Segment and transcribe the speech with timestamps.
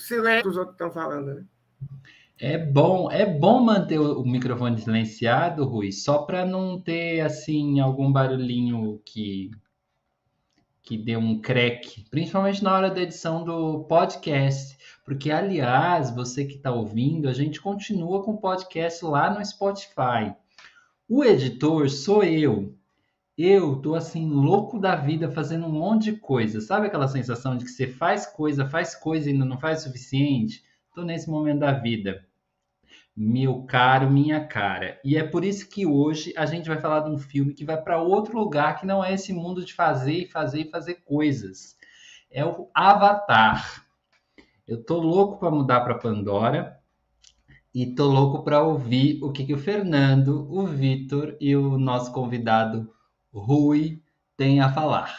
[0.00, 1.44] silêncio os outros estão falando, né?
[2.38, 8.10] É bom, é bom manter o microfone silenciado, Rui, só para não ter assim algum
[8.10, 9.50] barulhinho que
[10.82, 16.54] que dê um crack, principalmente na hora da edição do podcast, porque aliás, você que
[16.54, 20.34] está ouvindo, a gente continua com o podcast lá no Spotify.
[21.08, 22.74] O editor sou eu.
[23.36, 26.60] Eu tô assim louco da vida fazendo um monte de coisa.
[26.60, 29.84] Sabe aquela sensação de que você faz coisa, faz coisa e ainda não faz o
[29.84, 30.62] suficiente?
[30.94, 32.26] Tô nesse momento da vida
[33.22, 34.98] meu caro, minha cara.
[35.04, 37.76] E é por isso que hoje a gente vai falar de um filme que vai
[37.76, 41.76] para outro lugar que não é esse mundo de fazer e fazer e fazer coisas.
[42.30, 43.84] É o Avatar.
[44.66, 46.78] Eu tô louco para mudar para Pandora
[47.74, 52.12] e tô louco para ouvir o que, que o Fernando, o Vitor e o nosso
[52.12, 52.90] convidado
[53.32, 54.02] Rui
[54.36, 55.16] têm a falar.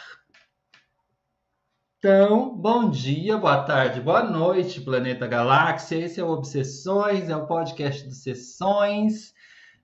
[1.96, 5.96] Então, bom dia, boa tarde, boa noite, Planeta Galáxia.
[5.96, 9.32] Esse é o Obsessões, é o podcast dos Sessões.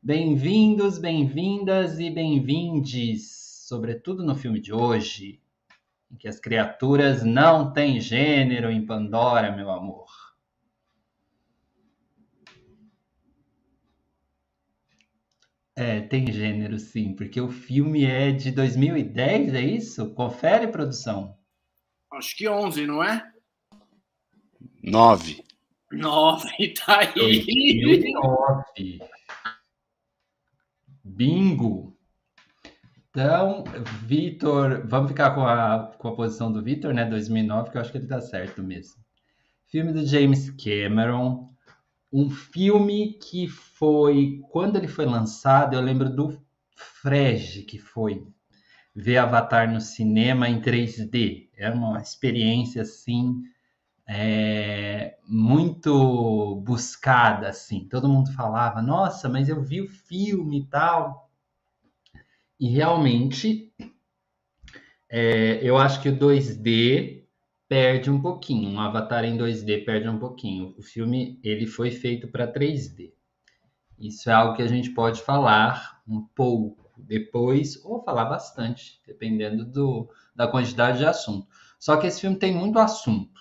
[0.02, 5.40] Bem-vindos, bem-vindas e bem-vindes, sobretudo no filme de hoje,
[6.10, 10.06] em que as criaturas não têm gênero em Pandora, meu amor.
[15.80, 20.12] É, tem gênero sim, porque o filme é de 2010, é isso?
[20.12, 21.38] Confere, produção.
[22.12, 23.24] Acho que 11, não é?
[24.82, 25.44] 9.
[25.92, 27.80] 9, tá aí.
[27.80, 28.98] 2009.
[31.04, 31.96] Bingo.
[33.10, 33.62] Então,
[34.02, 37.04] Vitor, vamos ficar com a, com a posição do Vitor, né?
[37.04, 39.00] 2009, que eu acho que ele tá certo mesmo.
[39.68, 41.48] Filme do James Cameron.
[42.12, 46.40] Um filme que foi, quando ele foi lançado, eu lembro do
[46.74, 48.26] Frege que foi
[48.94, 51.48] ver Avatar no cinema em 3D.
[51.56, 53.42] Era uma experiência assim
[54.08, 57.86] é, muito buscada, assim.
[57.88, 61.30] Todo mundo falava, nossa, mas eu vi o filme e tal.
[62.58, 63.72] E realmente,
[65.08, 67.17] é, eu acho que o 2D
[67.68, 68.70] perde um pouquinho.
[68.70, 70.74] Um Avatar em 2D perde um pouquinho.
[70.78, 73.12] O filme ele foi feito para 3D.
[73.98, 79.64] Isso é algo que a gente pode falar um pouco depois ou falar bastante, dependendo
[79.64, 81.46] do, da quantidade de assunto.
[81.78, 83.40] Só que esse filme tem muito assunto.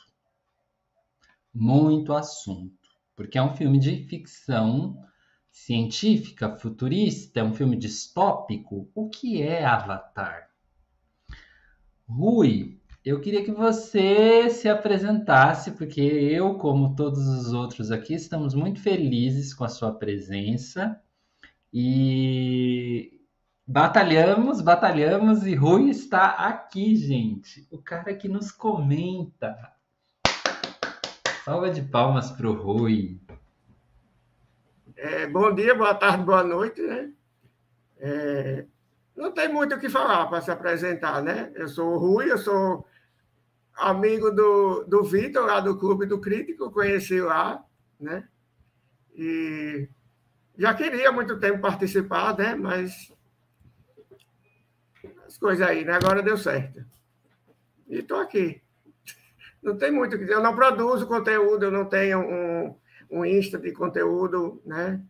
[1.53, 2.75] Muito assunto.
[3.15, 5.03] Porque é um filme de ficção
[5.51, 8.91] científica, futurista, é um filme distópico.
[8.93, 10.51] O que é Avatar?
[12.07, 12.76] Rui,
[13.09, 18.81] eu queria que você se apresentasse, porque eu, como todos os outros aqui, estamos muito
[18.81, 21.01] felizes com a sua presença.
[21.73, 23.17] E
[23.69, 27.67] Batalhamos, batalhamos e Rui está aqui, gente.
[27.69, 29.73] O cara que nos comenta.
[31.43, 33.19] Salva de palmas para o Rui.
[34.95, 37.11] É, bom dia, boa tarde, boa noite, né?
[37.99, 38.65] É,
[39.13, 41.51] não tem muito o que falar para se apresentar, né?
[41.53, 42.86] Eu sou o Rui, eu sou
[43.77, 47.63] amigo do, do Vitor, lá do Clube do Crítico, conheci lá,
[47.99, 48.27] né?
[49.15, 49.87] E
[50.57, 52.55] já queria muito tempo participar, né?
[52.55, 53.13] Mas
[55.25, 55.93] as coisas aí, né?
[55.93, 56.83] Agora deu certo.
[57.87, 58.61] E estou aqui.
[59.61, 60.35] Não tem muito o que dizer.
[60.35, 62.75] Eu não produzo conteúdo, eu não tenho um,
[63.09, 65.01] um Insta de conteúdo, né?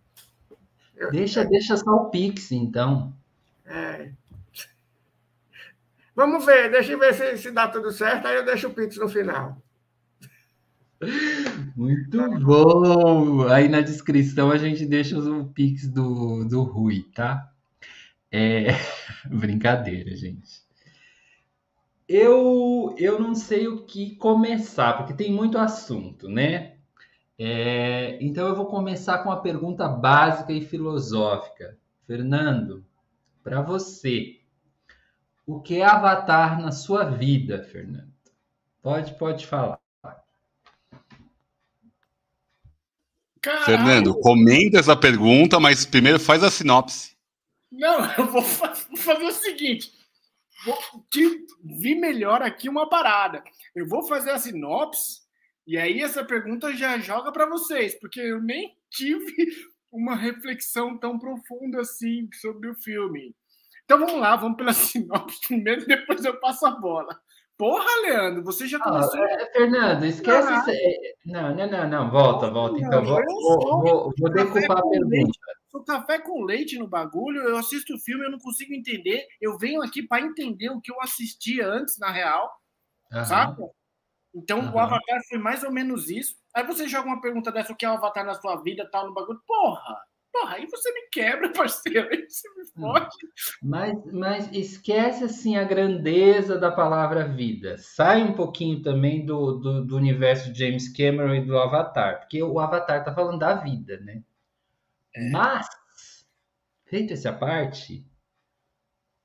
[0.96, 3.14] Eu, deixa, deixa só o Pix, então.
[3.66, 4.12] É.
[6.18, 8.98] Vamos ver, deixa eu ver se, se dá tudo certo, aí eu deixo o Pix
[8.98, 9.62] no final.
[11.76, 13.48] Muito bom!
[13.48, 17.54] Aí na descrição a gente deixa o Pix do, do Rui, tá?
[18.32, 18.70] É
[19.30, 20.66] brincadeira, gente.
[22.10, 26.78] Eu, eu não sei o que começar, porque tem muito assunto, né?
[27.38, 31.78] É, então eu vou começar com uma pergunta básica e filosófica.
[32.08, 32.84] Fernando,
[33.44, 34.37] para você,
[35.48, 38.14] o que é Avatar na sua vida, Fernando?
[38.82, 39.80] Pode, pode falar.
[43.42, 43.66] Caralho.
[43.66, 47.16] Fernando, comenta essa pergunta, mas primeiro faz a sinopse.
[47.72, 49.94] Não, eu vou fazer o seguinte.
[50.66, 50.78] Vou
[51.10, 53.42] te vi melhor aqui uma parada.
[53.74, 55.22] Eu vou fazer a sinopse
[55.66, 59.48] e aí essa pergunta já joga para vocês, porque eu nem tive
[59.92, 63.34] uma reflexão tão profunda assim sobre o filme.
[63.88, 67.18] Então vamos lá, vamos pela sinopse primeiro depois eu passo a bola.
[67.58, 69.24] Porra, Leandro, você já começou.
[69.24, 71.00] Ah, Fernando, esquece.
[71.26, 72.78] Não, não, não, não, volta, volta.
[72.80, 75.40] Então, vou, vou, vou, vou decupar a pergunta
[75.78, 79.26] sou café com leite no bagulho, eu assisto o filme, eu não consigo entender.
[79.40, 82.50] Eu venho aqui para entender o que eu assistia antes, na real.
[83.12, 83.26] Uhum.
[83.26, 83.64] Sabe?
[84.34, 84.74] Então, uhum.
[84.74, 86.36] o Avatar foi mais ou menos isso.
[86.54, 89.08] Aí você joga uma pergunta dessa, o que é o Avatar na sua vida, tal,
[89.08, 89.42] no bagulho.
[89.46, 89.98] Porra!
[90.40, 92.08] Porra, aí você me quebra, parceiro.
[92.12, 92.94] Aí você me hum.
[92.94, 93.18] fode.
[93.62, 97.78] Mas, mas esquece, assim, a grandeza da palavra vida.
[97.78, 102.20] Sai um pouquinho também do, do, do universo de James Cameron e do Avatar.
[102.20, 104.22] Porque o Avatar tá falando da vida, né?
[105.16, 105.30] É.
[105.32, 105.68] Mas,
[106.86, 108.06] feito essa parte,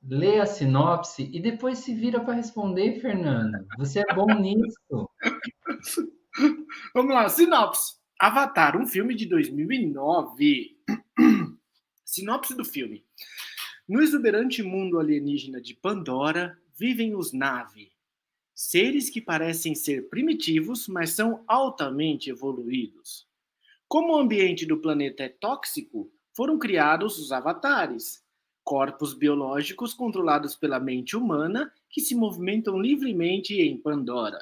[0.03, 3.67] lê a sinopse e depois se vira para responder, Fernando.
[3.76, 5.11] Você é bom nisso.
[6.94, 8.00] Vamos lá, sinopse.
[8.23, 10.81] Avatar, um filme de 2009.
[12.12, 13.03] Sinopse do filme.
[13.88, 17.91] No exuberante mundo alienígena de Pandora, vivem os Na'vi,
[18.55, 23.26] seres que parecem ser primitivos, mas são altamente evoluídos.
[23.88, 28.23] Como o ambiente do planeta é tóxico, foram criados os avatares,
[28.62, 34.38] corpos biológicos controlados pela mente humana que se movimentam livremente em Pandora.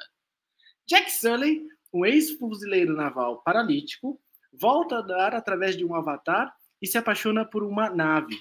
[0.85, 4.19] Jack Sully, um ex-fuzileiro naval paralítico,
[4.51, 8.37] volta a dar através de um avatar e se apaixona por uma nave.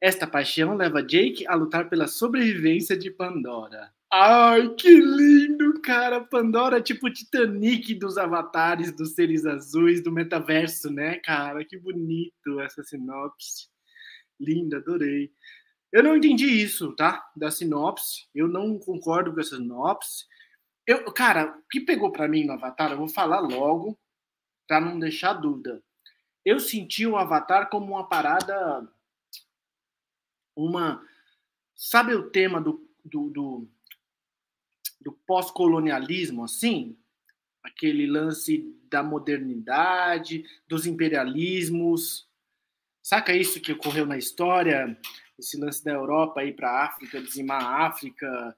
[0.00, 3.92] Esta paixão leva Jake a lutar pela sobrevivência de Pandora.
[4.10, 6.24] Ai, que lindo, cara!
[6.24, 11.64] Pandora é tipo Titanic dos avatares, dos seres azuis, do metaverso, né, cara?
[11.64, 13.68] Que bonito essa sinopse.
[14.40, 15.30] Linda, adorei.
[15.92, 17.22] Eu não entendi isso, tá?
[17.36, 18.28] Da sinopse.
[18.34, 20.24] Eu não concordo com essa sinopse.
[20.86, 23.98] Eu, cara, o que pegou para mim no Avatar, eu vou falar logo,
[24.66, 25.82] para não deixar dúvida.
[26.48, 28.88] Eu senti o Avatar como uma parada.
[30.56, 31.06] Uma.
[31.74, 33.68] Sabe o tema do, do, do
[35.00, 36.96] do pós-colonialismo, assim,
[37.62, 42.28] aquele lance da modernidade, dos imperialismos.
[43.02, 44.98] Saca isso que ocorreu na história?
[45.38, 48.56] Esse lance da Europa ir para a África, dizimar a África.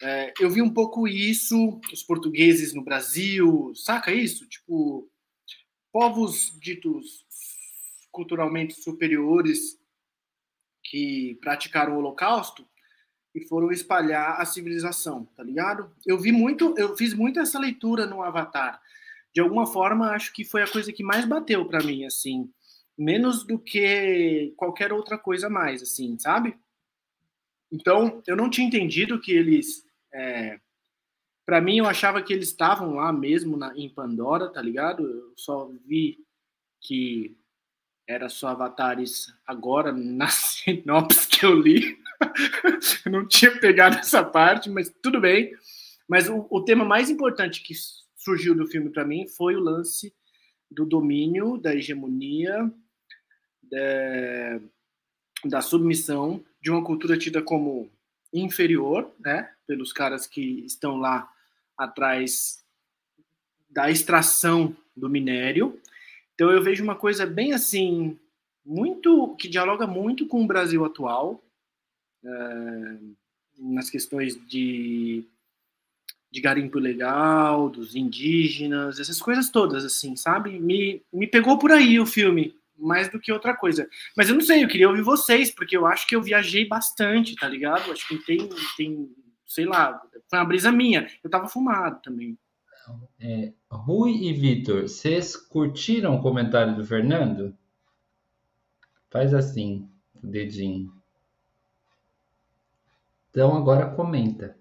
[0.00, 4.46] É, eu vi um pouco isso, os portugueses no Brasil, saca isso?
[4.46, 5.10] Tipo,
[5.90, 7.26] povos ditos
[8.10, 9.78] culturalmente superiores
[10.84, 12.66] que praticaram o Holocausto
[13.34, 15.90] e foram espalhar a civilização, tá ligado?
[16.06, 18.80] Eu vi muito, eu fiz muito essa leitura no Avatar.
[19.34, 22.50] De alguma forma, acho que foi a coisa que mais bateu para mim, assim,
[22.96, 26.58] menos do que qualquer outra coisa mais, assim, sabe?
[27.70, 30.58] Então, eu não tinha entendido que eles, é...
[31.44, 35.06] para mim, eu achava que eles estavam lá mesmo na, em Pandora, tá ligado?
[35.06, 36.18] Eu só vi
[36.80, 37.36] que
[38.08, 41.98] era só avatares agora na sinopse que eu li.
[43.04, 45.54] eu não tinha pegado essa parte, mas tudo bem.
[46.08, 47.74] Mas o, o tema mais importante que
[48.16, 50.14] surgiu do filme para mim foi o lance
[50.70, 52.72] do domínio, da hegemonia,
[53.62, 54.60] da,
[55.44, 57.90] da submissão de uma cultura tida como
[58.32, 61.30] inferior, né, pelos caras que estão lá
[61.76, 62.64] atrás
[63.70, 65.80] da extração do minério.
[66.38, 68.16] Então eu vejo uma coisa bem assim,
[68.64, 71.42] muito que dialoga muito com o Brasil atual,
[72.24, 72.98] é,
[73.58, 75.24] nas questões de,
[76.30, 80.60] de garimpo legal, dos indígenas, essas coisas todas, assim, sabe?
[80.60, 83.90] Me, me pegou por aí o filme, mais do que outra coisa.
[84.16, 87.34] Mas eu não sei, eu queria ouvir vocês, porque eu acho que eu viajei bastante,
[87.34, 87.90] tá ligado?
[87.90, 89.10] Acho que tem, tem
[89.44, 90.00] sei lá,
[90.30, 91.10] foi uma brisa minha.
[91.24, 92.38] Eu tava fumado também.
[93.20, 97.56] É, Rui e Vitor, vocês curtiram o comentário do Fernando?
[99.10, 99.88] Faz assim,
[100.22, 100.92] o dedinho.
[103.30, 104.56] Então agora comenta.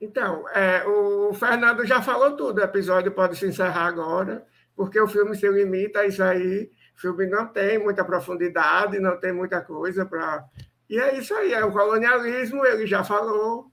[0.00, 5.08] Então, é, o Fernando já falou tudo, o episódio pode se encerrar agora, porque o
[5.08, 6.70] filme se limita a isso aí.
[6.96, 10.44] O filme não tem muita profundidade, não tem muita coisa para.
[10.90, 13.72] E é isso aí, é o colonialismo, ele já falou.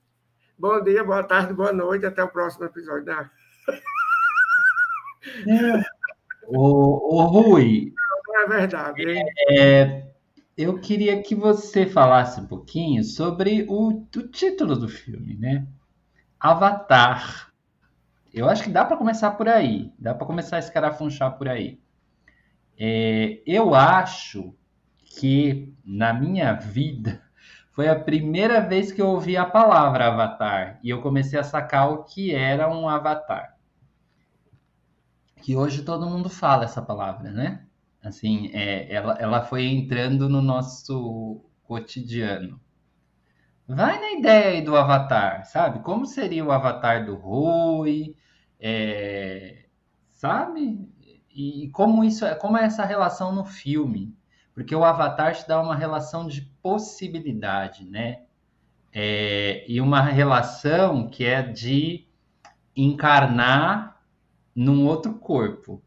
[0.62, 3.04] Bom dia, boa tarde, boa noite, até o próximo episódio.
[3.04, 3.30] Né?
[5.48, 5.82] É.
[6.46, 7.92] O, o Rui.
[8.28, 9.02] Não, não é verdade.
[9.50, 10.06] É,
[10.56, 15.66] eu queria que você falasse um pouquinho sobre o, o título do filme, né?
[16.38, 17.52] Avatar.
[18.32, 19.92] Eu acho que dá para começar por aí.
[19.98, 21.80] Dá para começar a escarafunchar por aí.
[22.78, 24.54] É, eu acho
[25.04, 27.20] que na minha vida
[27.72, 31.90] foi a primeira vez que eu ouvi a palavra avatar e eu comecei a sacar
[31.90, 33.56] o que era um avatar.
[35.42, 37.64] Que hoje todo mundo fala essa palavra, né?
[38.02, 42.60] Assim, é, ela, ela foi entrando no nosso cotidiano.
[43.66, 45.80] Vai na ideia aí do avatar, sabe?
[45.80, 48.14] Como seria o avatar do Rui,
[48.60, 49.64] é,
[50.10, 50.78] sabe?
[51.34, 54.14] E como isso, é, como é essa relação no filme?
[54.52, 58.22] Porque o avatar te dá uma relação de possibilidade, né?
[58.92, 62.06] é, e uma relação que é de
[62.76, 64.02] encarnar
[64.54, 65.82] num outro corpo.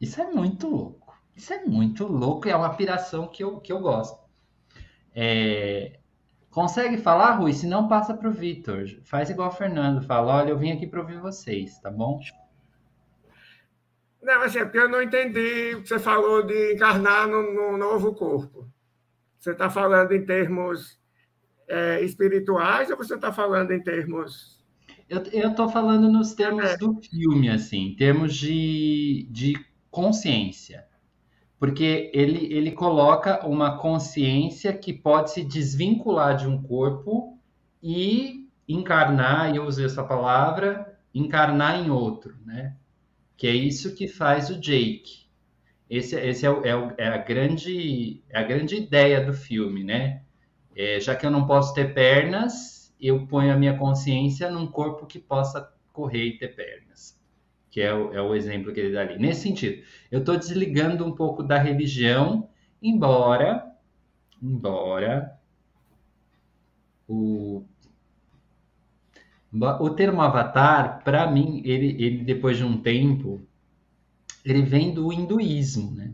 [0.00, 1.18] Isso é muito louco.
[1.34, 4.22] Isso é muito louco e é uma piração que eu, que eu gosto.
[5.14, 5.98] É,
[6.50, 7.52] consegue falar, Rui?
[7.52, 8.86] Se não, passa para o Vitor.
[9.04, 10.04] Faz igual o Fernando.
[10.06, 12.20] Fala, olha, eu vim aqui para ouvir vocês, tá bom?
[14.22, 18.14] Não, assim, é porque eu não entendi o que você falou de encarnar num novo
[18.14, 18.73] corpo.
[19.44, 20.98] Você está falando em termos
[21.68, 24.64] é, espirituais ou você está falando em termos.
[25.06, 26.78] Eu estou falando nos termos é.
[26.78, 30.86] do filme, assim, em termos de, de consciência.
[31.58, 37.38] Porque ele, ele coloca uma consciência que pode se desvincular de um corpo
[37.82, 42.74] e encarnar, eu usei essa palavra, encarnar em outro, né?
[43.36, 45.23] Que é isso que faz o Jake.
[45.88, 50.22] Esse, esse é, é, é, a grande, é a grande ideia do filme, né?
[50.76, 55.06] É, já que eu não posso ter pernas, eu ponho a minha consciência num corpo
[55.06, 57.18] que possa correr e ter pernas.
[57.70, 59.18] Que é o, é o exemplo que ele dá ali.
[59.18, 62.48] Nesse sentido, eu estou desligando um pouco da religião,
[62.82, 63.64] embora,
[64.42, 65.38] embora
[67.08, 67.64] o,
[69.80, 73.46] o termo avatar, para mim, ele, ele depois de um tempo,
[74.44, 76.12] ele vem do hinduísmo, né?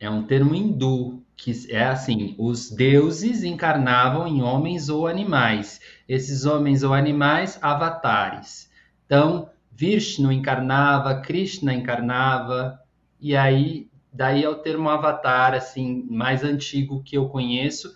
[0.00, 5.80] É um termo hindu, que é assim: os deuses encarnavam em homens ou animais.
[6.08, 8.70] Esses homens ou animais, avatares.
[9.04, 12.80] Então, Vishnu encarnava, Krishna encarnava,
[13.20, 17.94] e aí daí é o termo avatar assim mais antigo que eu conheço,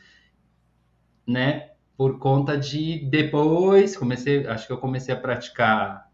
[1.27, 1.71] né?
[1.97, 6.10] Por conta de depois comecei, acho que eu comecei a praticar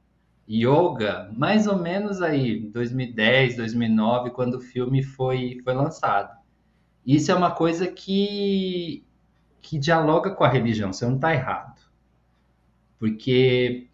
[0.48, 6.36] yoga mais ou menos aí 2010, 2009, quando o filme foi foi lançado.
[7.06, 9.04] Isso é uma coisa que,
[9.62, 11.80] que dialoga com a religião, você não está errado.
[12.98, 13.86] Porque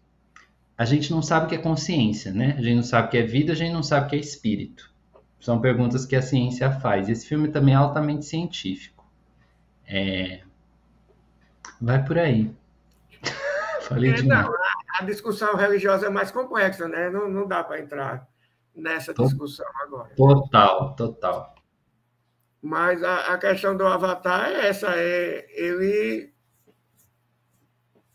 [0.75, 2.55] a gente não sabe o que é consciência, né?
[2.57, 4.19] A gente não sabe o que é vida, a gente não sabe o que é
[4.19, 4.91] espírito.
[5.39, 7.07] São perguntas que a ciência faz.
[7.07, 9.05] Esse filme também é altamente científico.
[9.85, 10.41] É...
[11.79, 12.49] Vai por aí.
[13.81, 14.47] Falei é, demais.
[14.47, 14.53] Não,
[15.03, 17.09] a, discussão religiosa é mais complexa, né?
[17.09, 18.27] Não, não dá para entrar
[18.75, 20.13] nessa discussão agora.
[20.15, 21.55] Total, total.
[22.61, 26.33] Mas a, a questão do Avatar é essa, é ele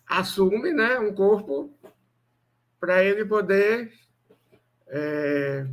[0.07, 1.79] assume né, um corpo
[2.81, 3.93] para ele poder.
[4.87, 5.67] É,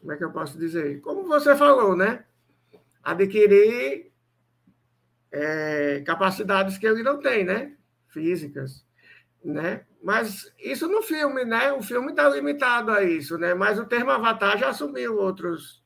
[0.00, 1.00] como é que eu posso dizer?
[1.00, 2.24] Como você falou, né?
[3.02, 4.12] Adquirir
[5.30, 7.76] é, capacidades que ele não tem, né?
[8.08, 8.84] Físicas,
[9.44, 9.84] né?
[10.02, 11.72] Mas isso no filme, né?
[11.72, 13.54] O filme está limitado a isso, né?
[13.54, 15.82] Mas o termo avatar já assumiu outros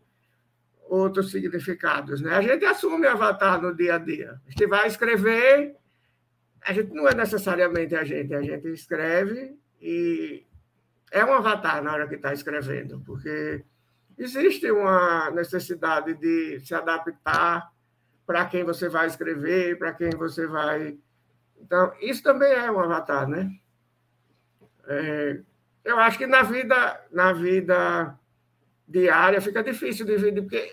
[0.88, 2.20] outros significados.
[2.20, 2.32] Né?
[2.32, 4.40] A gente assume avatar no dia a dia.
[4.46, 5.76] A gente vai escrever,
[6.62, 10.46] a gente não é necessariamente a gente, a gente escreve e
[11.10, 13.64] é um avatar na hora que está escrevendo, porque
[14.18, 17.70] existe uma necessidade de se adaptar
[18.26, 20.98] para quem você vai escrever, para quem você vai.
[21.66, 23.50] Então, isso também é um avatar, né?
[24.86, 25.40] É,
[25.84, 28.16] eu acho que na vida, na vida
[28.86, 30.72] diária, fica difícil dividir, porque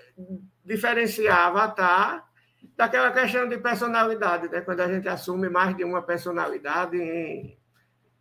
[0.64, 2.30] diferenciar avatar
[2.78, 4.62] daquela questão de personalidade, né?
[4.62, 6.96] quando a gente assume mais de uma personalidade.
[6.98, 7.58] Em...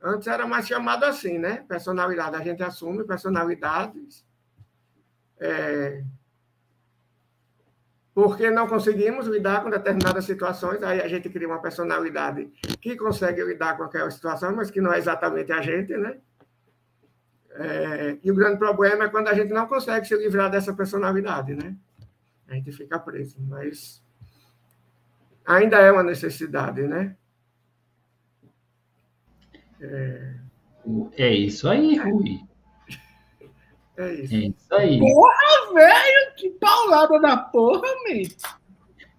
[0.00, 1.64] Antes era mais chamado assim, né?
[1.68, 2.36] Personalidade.
[2.36, 4.26] A gente assume personalidades.
[5.38, 6.02] É...
[8.14, 12.50] Porque não conseguimos lidar com determinadas situações, aí a gente cria uma personalidade
[12.80, 16.18] que consegue lidar com aquela situação, mas que não é exatamente a gente, né?
[17.54, 21.54] É, e o grande problema é quando a gente não consegue se livrar dessa personalidade,
[21.54, 21.74] né?
[22.48, 24.02] A gente fica preso, mas
[25.44, 27.16] ainda é uma necessidade, né?
[29.80, 30.34] É,
[31.16, 32.40] é isso aí, Rui.
[34.02, 34.34] É isso.
[34.34, 34.98] É isso aí.
[34.98, 36.34] Porra, velho!
[36.36, 38.28] Que paulada da porra, man!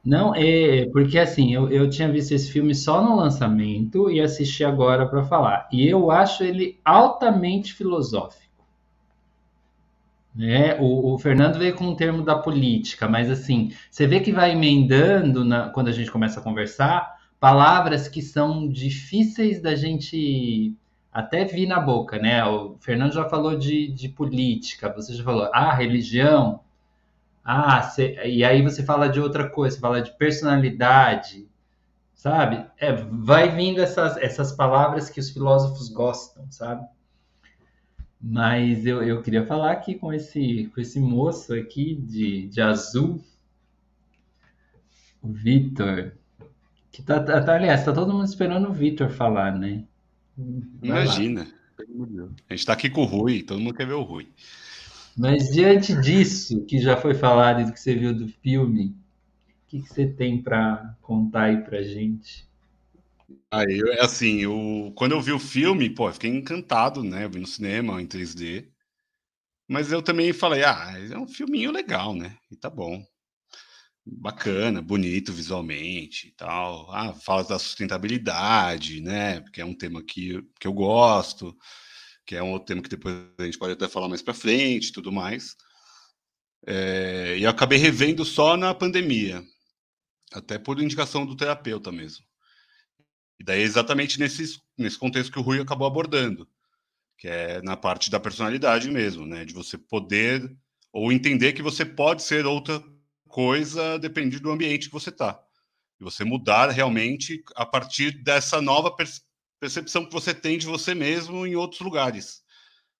[0.05, 4.63] Não, é porque assim, eu, eu tinha visto esse filme só no lançamento e assisti
[4.63, 5.69] agora para falar.
[5.71, 8.43] E eu acho ele altamente filosófico.
[10.39, 14.31] É, o, o, Fernando veio com o termo da política, mas assim, você vê que
[14.31, 20.75] vai emendando na, quando a gente começa a conversar palavras que são difíceis da gente
[21.13, 22.43] até vir na boca, né?
[22.43, 26.61] O Fernando já falou de, de política, você já falou, ah, religião,
[27.45, 31.47] ah, cê, e aí você fala de outra coisa, você fala de personalidade,
[32.15, 32.65] sabe?
[32.77, 36.87] É, vai vindo essas, essas palavras que os filósofos gostam, sabe?
[38.19, 43.21] Mas eu, eu queria falar aqui com esse, com esse moço aqui de, de azul,
[45.21, 46.13] o Vitor.
[46.91, 49.83] Que tá, tá, tá, aliás, tá todo mundo esperando o Vitor falar, né?
[50.37, 51.47] Vai Imagina.
[51.77, 52.29] Lá.
[52.49, 54.27] A gente tá aqui com o Rui, todo mundo quer ver o Rui.
[55.15, 58.95] Mas diante disso, que já foi falado e do que você viu do filme,
[59.47, 62.47] o que, que você tem para contar aí pra gente?
[63.51, 67.25] Aí, eu, assim, eu, quando eu vi o filme, pô, eu fiquei encantado, né?
[67.25, 68.67] Eu vi no cinema, em 3D.
[69.67, 72.35] Mas eu também falei, ah, é um filminho legal, né?
[72.51, 73.03] E tá bom
[74.05, 76.91] bacana, bonito visualmente e tal.
[76.91, 79.39] Ah, fala da sustentabilidade, né?
[79.41, 81.55] Porque é um tema que, que eu gosto,
[82.25, 84.91] que é um outro tema que depois a gente pode até falar mais para frente
[84.91, 85.55] tudo mais.
[86.65, 89.43] É, e eu acabei revendo só na pandemia,
[90.33, 92.25] até por indicação do terapeuta mesmo.
[93.39, 96.47] E daí exatamente nesse, nesse contexto que o Rui acabou abordando,
[97.17, 99.45] que é na parte da personalidade mesmo, né?
[99.45, 100.55] De você poder
[100.91, 102.81] ou entender que você pode ser outra
[103.33, 105.43] coisa depende do ambiente que você está.
[105.99, 108.95] E você mudar realmente a partir dessa nova
[109.59, 112.43] percepção que você tem de você mesmo em outros lugares.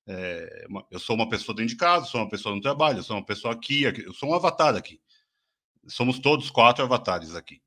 [0.08, 3.26] É, eu sou uma pessoa dentro de casa, sou uma pessoa no trabalho, sou uma
[3.26, 5.00] pessoa aqui, aqui eu sou um avatar aqui.
[5.88, 7.62] Somos todos quatro avatares aqui.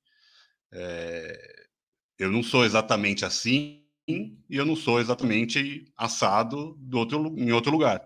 [0.73, 1.66] É,
[2.18, 7.70] eu não sou exatamente assim e eu não sou exatamente assado do outro, em outro
[7.70, 8.04] lugar.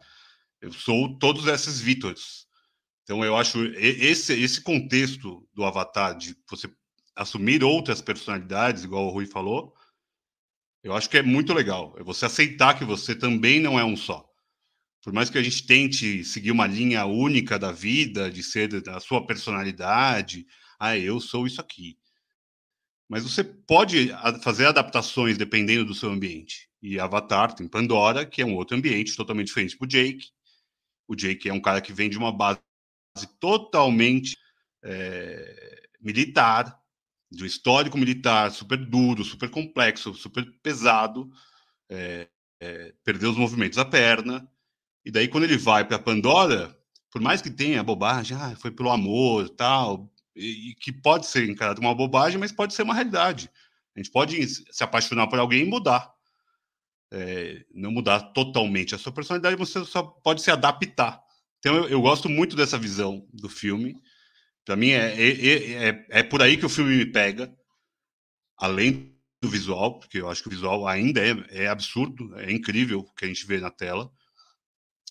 [0.61, 2.50] Eu sou todos esses Vítors.
[3.11, 6.73] Então, eu acho esse, esse contexto do Avatar, de você
[7.17, 9.75] assumir outras personalidades, igual o Rui falou,
[10.81, 11.93] eu acho que é muito legal.
[11.99, 14.25] É você aceitar que você também não é um só.
[15.03, 19.01] Por mais que a gente tente seguir uma linha única da vida, de ser da
[19.01, 20.47] sua personalidade,
[20.79, 21.99] ah, eu sou isso aqui.
[23.09, 26.71] Mas você pode fazer adaptações dependendo do seu ambiente.
[26.81, 30.29] E Avatar tem Pandora, que é um outro ambiente totalmente diferente para o Jake.
[31.09, 32.61] O Jake é um cara que vem de uma base
[33.27, 34.37] totalmente
[34.83, 36.79] é, militar,
[37.31, 41.31] de um histórico militar super duro, super complexo, super pesado,
[41.89, 42.29] é,
[42.61, 44.49] é, perdeu os movimentos da perna,
[45.05, 46.77] e daí quando ele vai para Pandora,
[47.11, 51.49] por mais que tenha bobagem, ah, foi pelo amor, tal, e, e, que pode ser
[51.49, 53.51] encarado uma bobagem, mas pode ser uma realidade.
[53.95, 56.13] A gente pode se apaixonar por alguém e mudar.
[57.13, 61.21] É, não mudar totalmente a sua personalidade, você só pode se adaptar.
[61.61, 63.95] Então eu, eu gosto muito dessa visão do filme.
[64.65, 67.55] Para mim é, é, é, é, por aí que o filme me pega,
[68.57, 73.01] além do visual, porque eu acho que o visual ainda é, é absurdo, é incrível
[73.01, 74.11] o que a gente vê na tela.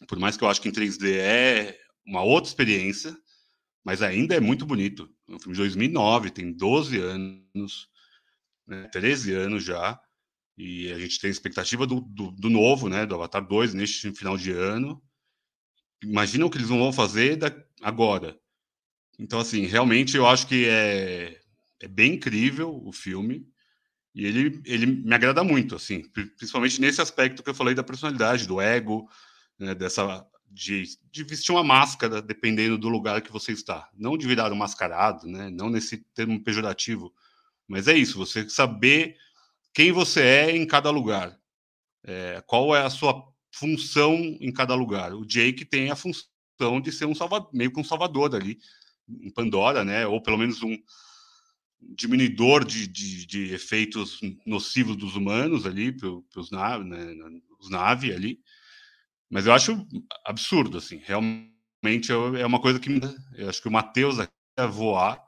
[0.08, 3.16] Por mais que eu acho que em 3D é uma outra experiência,
[3.84, 5.10] mas ainda é muito bonito.
[5.28, 7.90] É um filme de 2009, tem 12 anos,
[8.68, 10.00] né, 13 anos já,
[10.58, 14.38] e a gente tem expectativa do, do, do novo, né, do Avatar 2 neste final
[14.38, 15.02] de ano
[16.04, 18.38] imagina o que eles não vão fazer da, agora.
[19.18, 21.40] Então, assim, realmente eu acho que é,
[21.82, 23.48] é bem incrível o filme.
[24.16, 26.04] E ele, ele me agrada muito, assim,
[26.38, 29.08] principalmente nesse aspecto que eu falei da personalidade, do ego,
[29.58, 33.88] né, dessa de, de, vestir uma máscara dependendo do lugar que você está.
[33.94, 35.50] Não de virar um mascarado, né?
[35.50, 37.14] não nesse termo pejorativo,
[37.68, 39.16] mas é isso, você saber
[39.74, 41.38] quem você é em cada lugar.
[42.04, 45.14] É, qual é a sua função em cada lugar.
[45.14, 48.60] O Jake tem a função de ser um salvador, meio que um salvador ali,
[49.08, 50.06] em Pandora, né?
[50.06, 50.78] Ou pelo menos um
[51.82, 57.16] diminuidor de, de, de efeitos nocivos dos humanos ali, para os naves, né?
[57.60, 58.40] os nave ali.
[59.30, 59.88] Mas eu acho
[60.26, 61.02] absurdo, assim.
[61.06, 62.90] Realmente é uma coisa que
[63.36, 65.24] eu acho que o Matheus ia voar,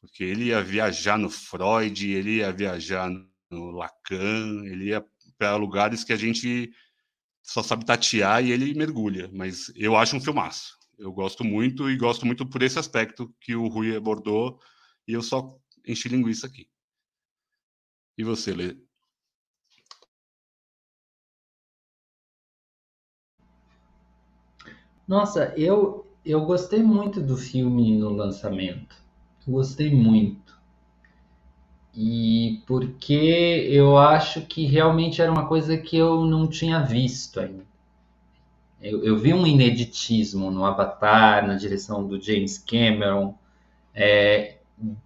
[0.00, 3.10] porque ele ia viajar no Freud, ele ia viajar
[3.50, 5.04] no Lacan, ele ia
[5.38, 6.72] para lugares que a gente
[7.42, 9.30] só sabe tatear e ele mergulha.
[9.32, 10.78] Mas eu acho um filmaço.
[10.98, 14.58] Eu gosto muito e gosto muito por esse aspecto que o Rui abordou
[15.08, 16.68] e eu só enchi linguiça aqui.
[18.18, 18.76] E você, Lê?
[25.08, 28.94] Nossa, eu, eu gostei muito do filme no lançamento.
[29.46, 30.49] Gostei muito
[31.94, 37.64] e porque eu acho que realmente era uma coisa que eu não tinha visto ainda.
[38.80, 43.34] Eu, eu vi um ineditismo no Avatar, na direção do James Cameron,
[43.94, 44.56] é,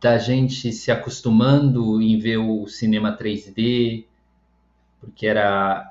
[0.00, 4.04] da gente se acostumando em ver o cinema 3D,
[5.00, 5.90] porque era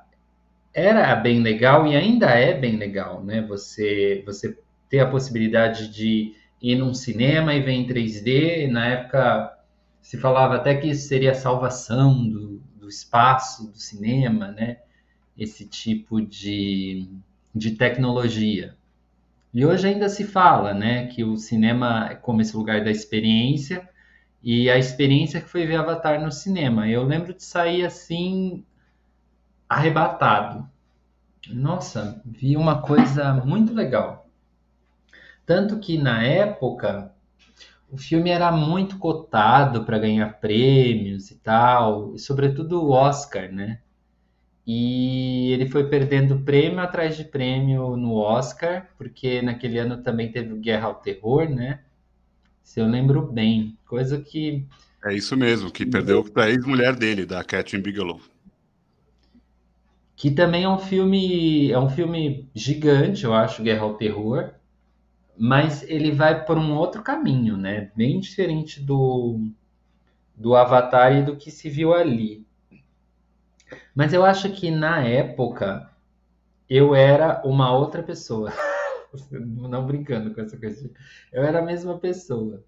[0.73, 3.41] era bem legal e ainda é bem legal, né?
[3.41, 4.58] Você você
[4.89, 9.53] ter a possibilidade de ir num cinema e ver em 3D, na época
[10.04, 14.80] se falava até que isso seria a salvação do, do espaço, do cinema, né?
[15.36, 17.10] Esse tipo de,
[17.56, 18.76] de tecnologia.
[19.54, 23.88] E hoje ainda se fala, né, que o cinema é como esse lugar da experiência
[24.42, 26.88] e a experiência que foi ver Avatar no cinema.
[26.88, 28.66] Eu lembro de sair assim
[29.70, 30.68] arrebatado.
[31.50, 34.28] Nossa, vi uma coisa muito legal.
[35.46, 37.12] Tanto que na época
[37.93, 43.79] o filme era muito cotado para ganhar prêmios e tal, e sobretudo o Oscar, né?
[44.65, 50.56] E ele foi perdendo prêmio atrás de prêmio no Oscar, porque naquele ano também teve
[50.56, 51.82] Guerra ao Terror, né?
[52.63, 54.65] Se eu lembro bem, coisa que
[55.06, 58.19] é isso mesmo, que perdeu para a ex-mulher dele, da Catherine Bigelow
[60.15, 64.53] que também é um filme é um filme gigante, eu acho, Guerra ao Terror,
[65.38, 67.91] mas ele vai por um outro caminho, né?
[67.96, 69.39] Bem diferente do
[70.36, 72.46] do Avatar e do que se viu ali.
[73.96, 75.89] Mas eu acho que na época
[76.69, 78.52] eu era uma outra pessoa.
[79.32, 80.89] Não brincando com essa coisa.
[81.32, 82.63] Eu era a mesma pessoa.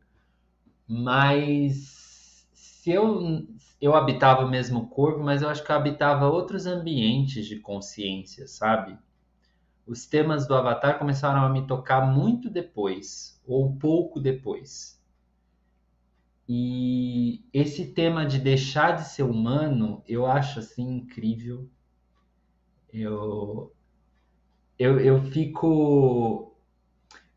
[0.88, 3.47] Mas se eu
[3.82, 8.47] eu habitava o mesmo corpo, mas eu acho que eu habitava outros ambientes de consciência,
[8.47, 8.97] sabe?
[9.86, 15.00] Os temas do Avatar começaram a me tocar muito depois, ou pouco depois.
[16.48, 21.69] E esse tema de deixar de ser humano, eu acho assim incrível.
[22.91, 23.74] Eu,
[24.80, 26.56] eu, eu fico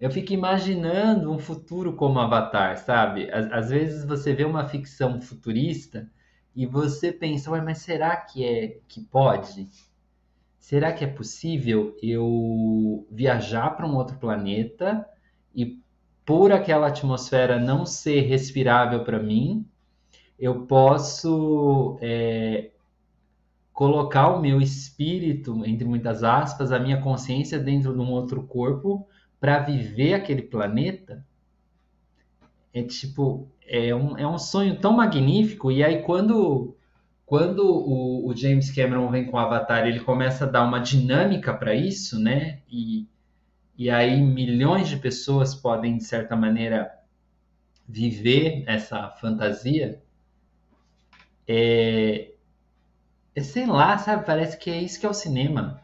[0.00, 3.30] eu fico imaginando um futuro como Avatar, sabe?
[3.32, 6.10] Às, às vezes você vê uma ficção futurista
[6.54, 9.68] e você pensa, mas será que é que pode?
[10.58, 15.06] Será que é possível eu viajar para um outro planeta
[15.54, 15.78] e
[16.26, 19.66] por aquela atmosfera não ser respirável para mim,
[20.38, 22.70] eu posso é,
[23.72, 29.08] colocar o meu espírito, entre muitas aspas, a minha consciência dentro de um outro corpo
[29.40, 31.24] para viver aquele planeta?
[32.74, 35.70] É tipo, é um, é um sonho tão magnífico.
[35.70, 36.76] E aí, quando,
[37.28, 41.52] quando o, o James Cameron vem com o Avatar, ele começa a dar uma dinâmica
[41.52, 42.60] para isso, né?
[42.70, 43.06] E,
[43.76, 46.90] e aí, milhões de pessoas podem, de certa maneira,
[47.86, 50.02] viver essa fantasia.
[51.46, 52.30] É,
[53.34, 54.24] é, sei lá, sabe?
[54.24, 55.82] Parece que é isso que é o cinema.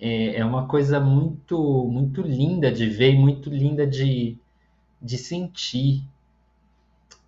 [0.00, 4.38] É, é uma coisa muito, muito linda de ver e muito linda de,
[5.02, 6.02] de sentir.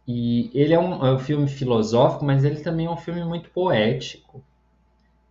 [0.06, 3.50] E ele é um, é um filme filosófico, mas ele também é um filme muito
[3.50, 4.42] poético.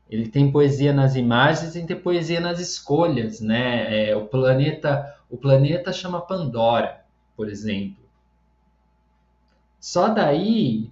[0.09, 4.09] Ele tem poesia nas imagens e tem poesia nas escolhas, né?
[4.09, 7.01] É, o planeta, o planeta chama Pandora,
[7.35, 8.03] por exemplo.
[9.79, 10.89] Só daí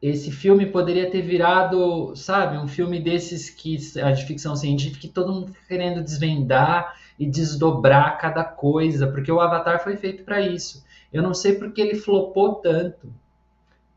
[0.00, 5.08] esse filme poderia ter virado, sabe, um filme desses que a de ficção científica que
[5.08, 10.84] todo mundo querendo desvendar e desdobrar cada coisa, porque o Avatar foi feito para isso.
[11.12, 13.12] Eu não sei porque ele flopou tanto.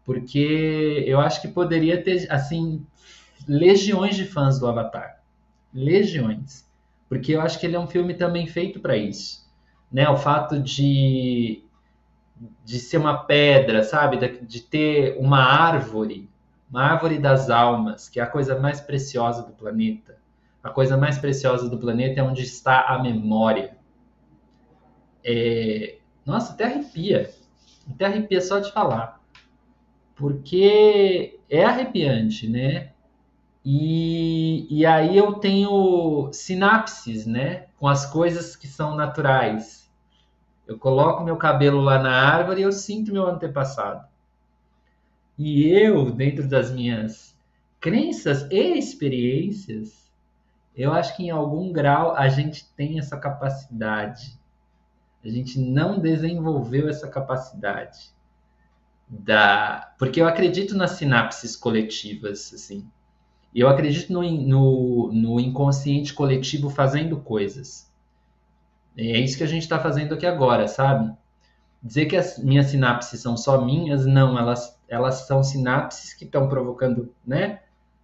[0.06, 2.86] Porque eu acho que poderia ter, assim,
[3.48, 5.22] legiões de fãs do Avatar.
[5.74, 6.68] Legiões.
[7.08, 9.48] Porque eu acho que ele é um filme também feito para isso.
[9.92, 10.08] Né?
[10.10, 11.64] O fato de,
[12.66, 14.18] de ser uma pedra, sabe?
[14.42, 16.30] De, ter uma árvore,
[16.70, 20.18] uma árvore das almas, que é a coisa mais preciosa do planeta.
[20.64, 23.78] A coisa mais preciosa do planeta é onde está a memória.
[25.24, 25.99] É,
[26.30, 27.34] nossa, até arrepia.
[27.92, 29.20] Até arrepia só de falar.
[30.16, 32.92] Porque é arrepiante, né?
[33.66, 37.66] E, e aí eu tenho sinapses, né?
[37.78, 39.90] Com as coisas que são naturais.
[40.68, 44.08] Eu coloco meu cabelo lá na árvore e eu sinto meu antepassado.
[45.38, 47.36] E eu, dentro das minhas
[47.80, 50.12] crenças e experiências,
[50.76, 54.39] eu acho que em algum grau a gente tem essa capacidade
[55.24, 58.12] a gente não desenvolveu essa capacidade
[59.08, 62.88] da, porque eu acredito nas sinapses coletivas, assim.
[63.54, 67.92] Eu acredito no, no, no inconsciente coletivo fazendo coisas.
[68.96, 71.12] É isso que a gente está fazendo aqui agora, sabe?
[71.82, 76.48] Dizer que as minhas sinapses são só minhas, não, elas, elas são sinapses que estão
[76.48, 77.62] provocando, né?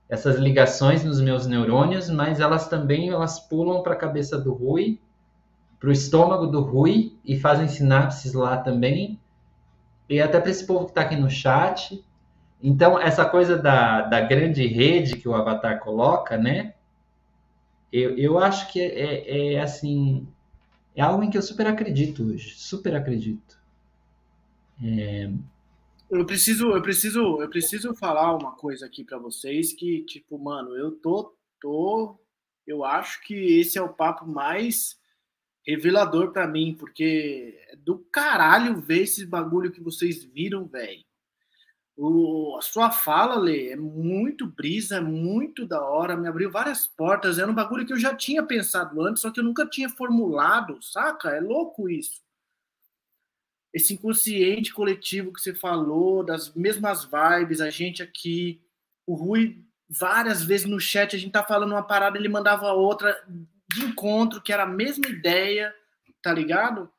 [0.10, 4.99] Essas ligações nos meus neurônios, mas elas também elas pulam para a cabeça do Rui
[5.86, 9.19] para o estômago do Rui e fazem sinapses lá também.
[10.10, 12.04] E até para esse povo que está aqui no chat.
[12.62, 16.74] Então, essa coisa da, da grande rede que o Avatar coloca, né?
[17.93, 20.28] Eu, eu acho que é, é, é assim.
[20.95, 22.56] É algo em que eu super acredito hoje.
[22.56, 23.60] Super acredito.
[24.84, 25.30] É...
[26.10, 30.76] Eu preciso, eu preciso, eu preciso falar uma coisa aqui para vocês que, tipo, mano,
[30.76, 32.17] eu tô, tô,
[32.65, 34.98] eu acho que esse é o papo mais
[35.65, 41.04] revelador para mim, porque é do caralho ver esse bagulho que vocês viram, velho.
[42.58, 47.39] A sua fala, Lê, é muito brisa, é muito da hora, me abriu várias portas.
[47.39, 50.82] Era um bagulho que eu já tinha pensado antes, só que eu nunca tinha formulado,
[50.84, 51.30] saca?
[51.30, 52.21] É louco isso.
[53.73, 58.62] Esse inconsciente coletivo que você falou, das mesmas vibes, a gente aqui,
[59.06, 63.25] o Rui, várias vezes no chat, a gente tá falando uma parada, ele mandava outra
[63.69, 65.73] de encontro, que era a mesma ideia,
[66.21, 66.91] tá ligado?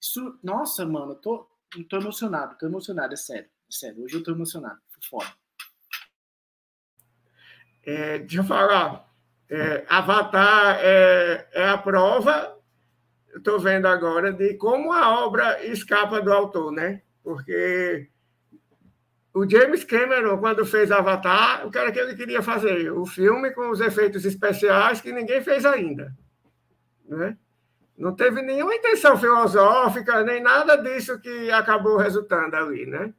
[0.00, 3.48] Isso, nossa, mano, eu tô, eu tô emocionado, tô emocionado, é sério.
[3.70, 4.80] Sério, hoje eu tô emocionado.
[5.08, 5.32] Foda.
[7.84, 9.10] É, deixa eu falar.
[9.48, 12.58] É, Avatar é, é a prova,
[13.28, 17.02] eu estou vendo agora, de como a obra escapa do autor, né?
[17.22, 18.10] Porque
[19.34, 22.92] o James Cameron, quando fez Avatar, o que era que ele queria fazer?
[22.92, 26.14] O filme com os efeitos especiais que ninguém fez ainda.
[27.08, 27.36] Né?
[27.96, 33.12] Não teve nenhuma intenção filosófica, nem nada disso que acabou resultando ali, né?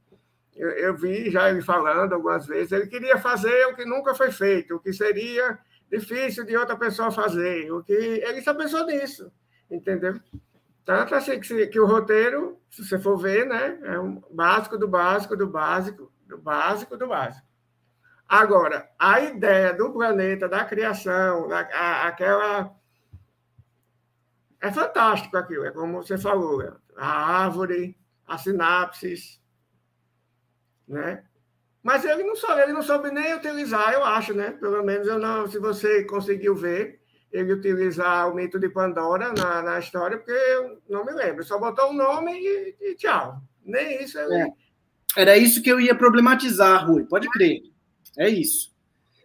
[0.56, 4.32] Eu, eu, vi já ele falando algumas vezes, ele queria fazer o que nunca foi
[4.32, 5.58] feito, o que seria
[5.92, 9.32] difícil de outra pessoa fazer, o que ele só pensou nisso,
[9.70, 10.20] entendeu?
[10.86, 14.88] Tanto assim que, que o roteiro, se você for ver, né, é um básico do
[14.88, 17.48] básico do básico, do básico do básico.
[18.28, 22.76] Agora, a ideia do planeta, da criação, da, a, aquela.
[24.60, 26.62] É fantástico aquilo, é como você falou,
[26.96, 27.06] a
[27.44, 29.42] árvore, as sinapses,
[30.88, 31.24] né?
[31.82, 34.52] Mas ele não soube, ele não soube nem utilizar, eu acho, né?
[34.52, 37.03] Pelo menos eu não, se você conseguiu ver
[37.34, 41.44] ele utilizar o mito de Pandora na, na história, porque eu não me lembro.
[41.44, 43.42] Só botou o nome e, e tchau.
[43.66, 44.48] Nem isso é.
[45.18, 47.06] Era isso que eu ia problematizar, Rui.
[47.06, 47.64] Pode crer.
[48.18, 48.72] É isso.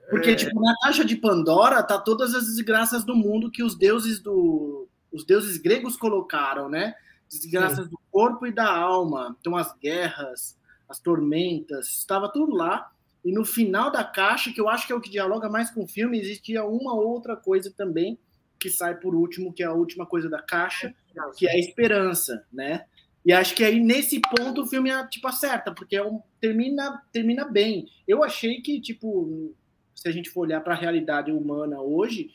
[0.09, 0.35] Porque, é...
[0.35, 4.89] tipo, na caixa de Pandora tá todas as desgraças do mundo que os deuses do.
[5.13, 6.95] Os deuses gregos colocaram, né?
[7.29, 7.91] Desgraças Sim.
[7.91, 9.37] do corpo e da alma.
[9.39, 10.57] Então, as guerras,
[10.89, 12.91] as tormentas, estava tudo lá.
[13.25, 15.85] E no final da caixa, que eu acho que é o que dialoga mais com
[15.85, 18.19] o filme, existia uma outra coisa também
[18.59, 20.95] que sai por último, que é a última coisa da caixa,
[21.37, 22.85] que é a esperança, né?
[23.25, 27.45] E acho que aí nesse ponto o filme tipo acerta, porque é um, termina termina
[27.45, 27.87] bem.
[28.07, 29.55] Eu achei que tipo
[29.95, 32.31] se a gente for olhar para a realidade humana hoje,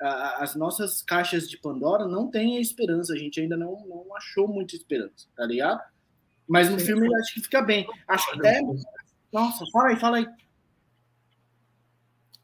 [0.00, 4.16] a, as nossas caixas de Pandora não têm a esperança, a gente ainda não, não
[4.16, 5.80] achou muita esperança, tá ligado?
[6.48, 6.86] Mas no Sim.
[6.86, 7.86] filme acho que fica bem.
[8.08, 8.60] Acho que até.
[9.32, 10.26] Nossa, fala aí, fala aí.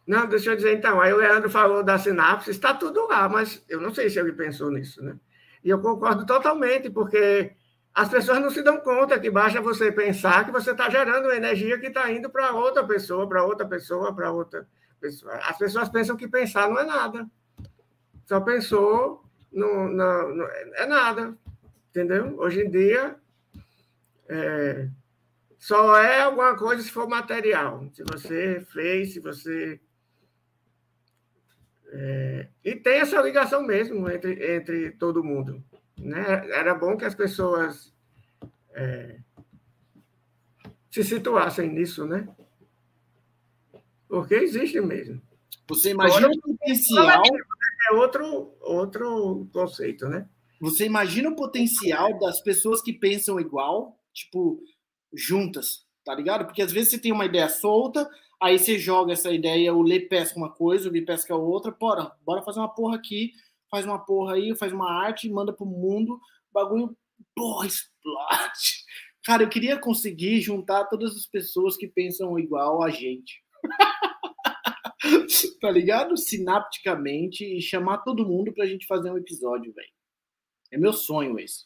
[0.06, 1.00] Não, deixa eu dizer então.
[1.00, 4.32] Aí o Leandro falou da sinapse, está tudo lá, mas eu não sei se ele
[4.32, 5.18] pensou nisso, né?
[5.64, 7.52] E eu concordo totalmente, porque
[7.92, 11.78] as pessoas não se dão conta que basta você pensar que você está gerando energia
[11.78, 14.68] que está indo para outra pessoa, para outra pessoa, para outra
[15.00, 15.34] pessoa.
[15.38, 17.26] As pessoas pensam que pensar não é nada.
[18.26, 21.36] Só pensou, não, não, é nada.
[21.90, 22.38] Entendeu?
[22.38, 23.16] Hoje em dia,
[24.28, 24.88] é,
[25.58, 27.88] só é alguma coisa se for material.
[27.92, 29.80] Se você fez, se você.
[31.88, 35.62] É, e tem essa ligação mesmo entre, entre todo mundo.
[35.98, 36.48] Né?
[36.50, 37.94] Era bom que as pessoas
[38.74, 39.18] é,
[40.90, 42.28] se situassem nisso, né?
[44.08, 45.20] Porque existe mesmo.
[45.68, 47.22] Você imagina o potencial.
[47.88, 50.28] É outro, outro conceito, né?
[50.60, 54.62] Você imagina o potencial das pessoas que pensam igual tipo,
[55.16, 56.44] juntas, tá ligado?
[56.44, 58.08] Porque às vezes você tem uma ideia solta,
[58.40, 62.12] aí você joga essa ideia, o Lê pesca uma coisa, o Lê pesca outra, bora,
[62.24, 63.32] bora fazer uma porra aqui,
[63.70, 66.20] faz uma porra aí, faz uma arte, manda pro mundo,
[66.52, 66.96] bagulho,
[67.34, 68.84] porra, explode.
[69.24, 73.42] Cara, eu queria conseguir juntar todas as pessoas que pensam igual a gente.
[75.60, 76.16] tá ligado?
[76.16, 79.88] Sinapticamente e chamar todo mundo pra gente fazer um episódio, velho.
[80.72, 81.64] É meu sonho esse.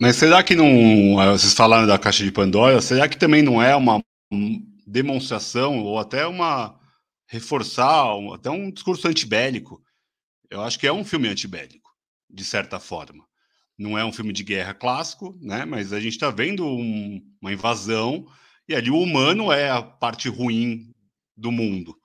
[0.00, 1.16] Mas será que não.
[1.32, 4.02] Vocês falaram da caixa de Pandora, será que também não é uma
[4.86, 6.78] demonstração ou até uma.
[7.26, 9.82] reforçar, até um discurso antibélico?
[10.50, 11.90] Eu acho que é um filme antibélico,
[12.30, 13.24] de certa forma.
[13.78, 15.64] Não é um filme de guerra clássico, né?
[15.64, 18.26] Mas a gente está vendo um, uma invasão
[18.68, 20.94] e ali o humano é a parte ruim
[21.36, 21.96] do mundo.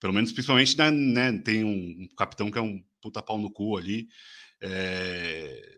[0.00, 3.50] Pelo menos, principalmente, né, né tem um, um capitão que é um puta pau no
[3.50, 4.08] cu ali.
[4.60, 5.73] É,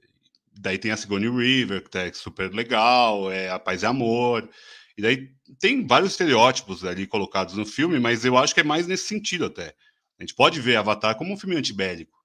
[0.58, 4.48] daí tem a Sigourney River, que é super legal, é a Paz e Amor.
[4.96, 8.86] E daí tem vários estereótipos ali colocados no filme, mas eu acho que é mais
[8.86, 9.74] nesse sentido até.
[10.18, 12.16] A gente pode ver Avatar como um filme antibélico,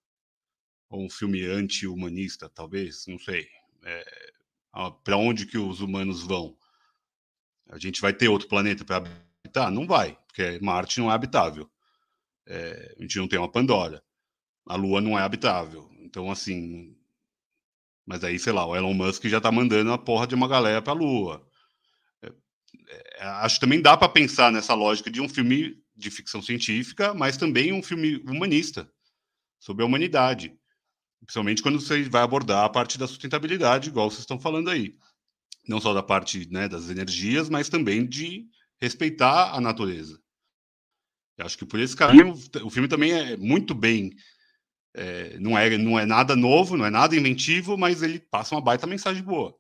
[0.90, 3.48] ou um filme anti-humanista, talvez, não sei.
[3.84, 4.32] É,
[5.04, 6.56] para onde que os humanos vão?
[7.70, 9.72] A gente vai ter outro planeta para habitar?
[9.72, 11.70] Não vai, porque Marte não é habitável.
[12.46, 14.04] É, a gente não tem uma Pandora.
[14.66, 15.90] A Lua não é habitável.
[16.00, 16.96] Então, assim,
[18.12, 20.82] mas aí, sei lá, o Elon Musk já tá mandando a porra de uma galera
[20.82, 21.48] pra Lua.
[22.22, 27.14] é, acho que também dá para pensar nessa lógica de um filme de ficção científica,
[27.14, 28.92] mas também um filme humanista
[29.62, 30.54] sobre a humanidade,
[31.22, 34.94] principalmente quando você vai abordar a parte da sustentabilidade, igual vocês estão falando aí,
[35.66, 38.46] não só da parte né, das energias, mas também de
[38.78, 40.20] respeitar a natureza.
[41.38, 44.12] Eu acho que por esse caminho o filme também é muito bem
[44.94, 48.62] é, não, é, não é nada novo, não é nada inventivo, mas ele passa uma
[48.62, 49.56] baita mensagem boa.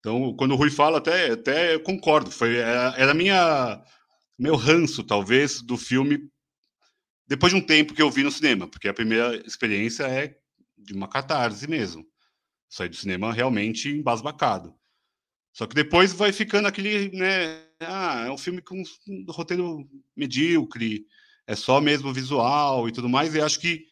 [0.00, 2.30] Então, quando o Rui fala, até, até concordo.
[2.30, 3.82] Foi, era, era minha,
[4.38, 6.30] meu ranço, talvez, do filme
[7.26, 10.36] depois de um tempo que eu vi no cinema, porque a primeira experiência é
[10.78, 12.06] de uma catarse mesmo.
[12.68, 14.74] Sair do cinema realmente embasbacado.
[15.52, 17.64] Só que depois vai ficando aquele, né?
[17.80, 21.06] Ah, é um filme com um roteiro medíocre,
[21.46, 23.34] é só mesmo visual e tudo mais.
[23.34, 23.86] E acho que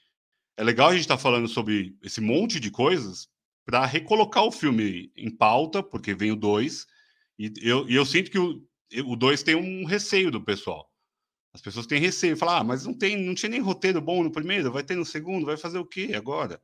[0.57, 3.29] é legal a gente estar tá falando sobre esse monte de coisas
[3.64, 6.87] para recolocar o filme em pauta, porque vem o 2,
[7.38, 10.90] e eu, e eu sinto que o 2 tem um receio do pessoal.
[11.53, 14.31] As pessoas têm receio, falar, ah, mas não tem, não tinha nem roteiro bom no
[14.31, 16.61] primeiro, vai ter no segundo, vai fazer o quê agora?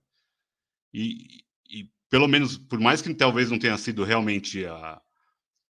[0.93, 5.01] E, e pelo menos, por mais que talvez não tenha sido realmente a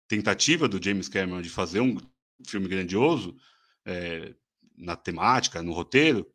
[0.07, 1.97] tentativa do James Cameron de fazer um
[2.47, 3.35] filme grandioso
[3.85, 4.33] é,
[4.77, 6.25] na temática, no roteiro,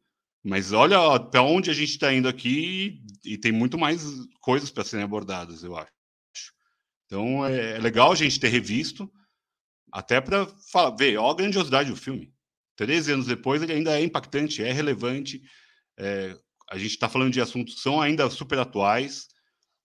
[0.44, 4.04] mas olha para onde a gente está indo aqui e tem muito mais
[4.40, 5.90] coisas para serem abordadas, eu acho.
[7.06, 9.10] Então é, é legal a gente ter revisto,
[9.90, 10.44] até para
[10.98, 12.30] ver ó, a grandiosidade do filme.
[12.76, 15.40] Treze anos depois, ele ainda é impactante, é relevante.
[15.96, 16.36] É,
[16.68, 19.28] a gente está falando de assuntos que são ainda super atuais.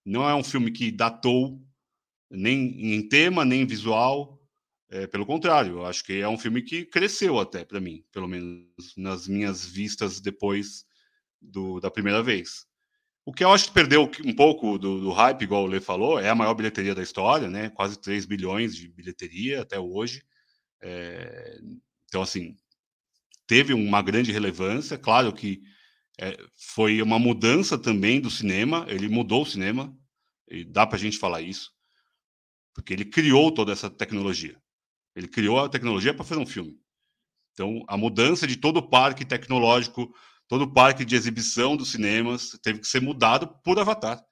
[0.04, 1.62] Não é um filme que datou
[2.30, 4.39] nem em tema, nem em visual.
[4.90, 8.26] É, pelo contrário, eu acho que é um filme que cresceu até para mim, pelo
[8.26, 10.84] menos nas minhas vistas depois
[11.40, 12.66] do, da primeira vez.
[13.24, 16.18] O que eu acho que perdeu um pouco do, do, hype, igual o Lê falou,
[16.18, 17.70] é a maior bilheteria da história, né?
[17.70, 20.24] Quase 3 bilhões de bilheteria até hoje.
[20.82, 21.60] É,
[22.08, 22.56] então, assim,
[23.46, 24.98] teve uma grande relevância.
[24.98, 25.62] Claro que
[26.18, 29.96] é, foi uma mudança também do cinema, ele mudou o cinema,
[30.48, 31.72] e dá para a gente falar isso,
[32.74, 34.60] porque ele criou toda essa tecnologia.
[35.20, 36.80] Ele criou a tecnologia para fazer um filme.
[37.52, 40.10] Então, a mudança de todo o parque tecnológico,
[40.48, 44.24] todo o parque de exibição dos cinemas, teve que ser mudado por Avatar.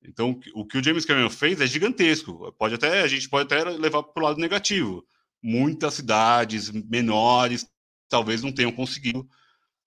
[0.00, 2.52] Então, o que o James Cameron fez é gigantesco.
[2.52, 5.04] Pode até a gente pode até levar para o lado negativo.
[5.42, 7.68] Muitas cidades menores
[8.08, 9.28] talvez não tenham conseguido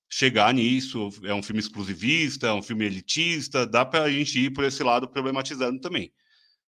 [0.10, 1.10] chegar nisso.
[1.23, 3.65] É um filme exclusivista, é um filme elitista.
[3.65, 6.12] Dá para a gente ir por esse lado problematizando também.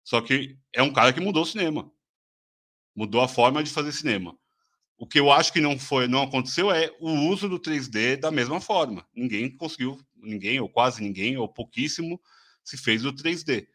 [0.02, 1.88] Só que é um cara que mudou o cinema
[2.98, 4.37] mudou a forma de fazer cinema.
[4.98, 8.32] O que eu acho que não foi, não aconteceu é o uso do 3D da
[8.32, 9.06] mesma forma.
[9.14, 12.20] Ninguém conseguiu, ninguém ou quase ninguém ou pouquíssimo
[12.64, 13.68] se fez o 3D.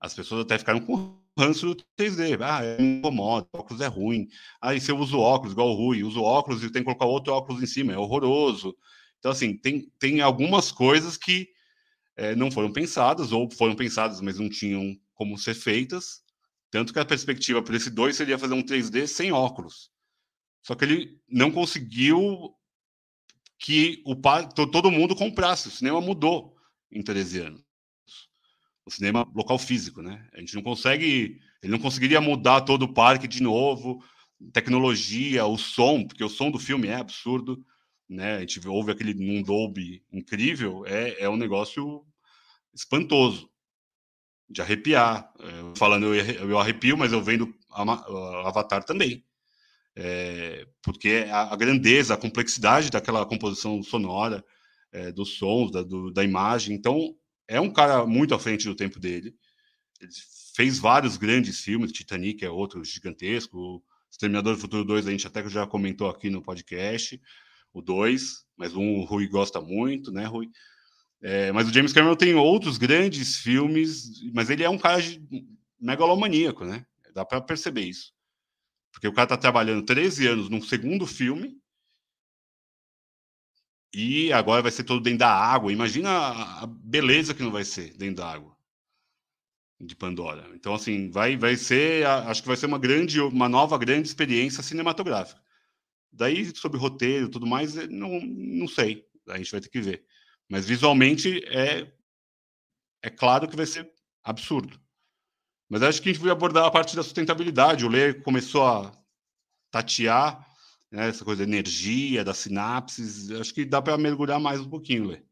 [0.00, 2.40] As pessoas até ficaram com ranço do 3D.
[2.40, 4.26] Ah, é incomoda, óculos é ruim.
[4.62, 7.04] Aí ah, se eu uso óculos, igual o Rui, uso óculos e tem que colocar
[7.04, 8.74] outro óculos em cima, é horroroso.
[9.18, 11.50] Então, assim, tem, tem algumas coisas que
[12.16, 16.24] é, não foram pensadas, ou foram pensadas, mas não tinham como ser feitas.
[16.76, 19.90] Tanto que a perspectiva para esse 2 seria fazer um 3D sem óculos.
[20.62, 22.54] Só que ele não conseguiu
[23.58, 24.14] que o
[24.66, 25.68] todo mundo comprasse.
[25.68, 26.54] O cinema mudou
[26.92, 27.62] em 13 anos.
[28.84, 30.28] O cinema local físico, né?
[30.34, 34.04] A gente não consegue, ele não conseguiria mudar todo o parque de novo,
[34.52, 37.64] tecnologia, o som, porque o som do filme é absurdo,
[38.06, 38.34] né?
[38.36, 42.04] A gente ouve aquele num Dolby incrível, é, é um negócio
[42.74, 43.50] espantoso
[44.48, 45.32] de arrepiar.
[45.40, 49.24] É, falando, eu, eu arrepio, mas eu vendo Avatar também.
[49.94, 54.44] É, porque a, a, grandeza, a complexidade daquela composição sonora,
[54.92, 56.74] é, dos sons, da, do, da imagem.
[56.74, 57.14] Então,
[57.48, 59.34] é um cara muito à frente do tempo dele.
[60.00, 60.12] Ele
[60.54, 65.46] fez vários grandes filmes, Titanic é outro gigantesco, Exterminador do Futuro 2 a gente até
[65.48, 67.20] já comentou aqui no podcast,
[67.72, 70.48] o 2, mas um o Rui gosta muito, né, Rui?
[71.28, 75.02] É, mas o James Cameron tem outros grandes filmes, mas ele é um cara
[75.80, 76.86] megalomaníaco, né?
[77.12, 78.12] Dá para perceber isso.
[78.92, 81.60] Porque o cara está trabalhando 13 anos num segundo filme
[83.92, 85.72] e agora vai ser todo dentro da água.
[85.72, 86.08] Imagina
[86.62, 88.56] a beleza que não vai ser dentro da água
[89.80, 90.48] de Pandora.
[90.54, 94.62] Então, assim, vai, vai ser, acho que vai ser uma grande, uma nova grande experiência
[94.62, 95.42] cinematográfica.
[96.12, 99.04] Daí, sobre roteiro e tudo mais, não, não sei.
[99.28, 100.06] A gente vai ter que ver.
[100.48, 101.90] Mas visualmente é,
[103.02, 103.90] é claro que vai ser
[104.22, 104.80] absurdo.
[105.68, 107.84] Mas acho que a gente vai abordar a parte da sustentabilidade.
[107.84, 108.92] O Lê começou a
[109.70, 110.46] tatear
[110.90, 113.30] né, essa coisa da energia, das sinapses.
[113.32, 115.22] Acho que dá para mergulhar mais um pouquinho, Lê.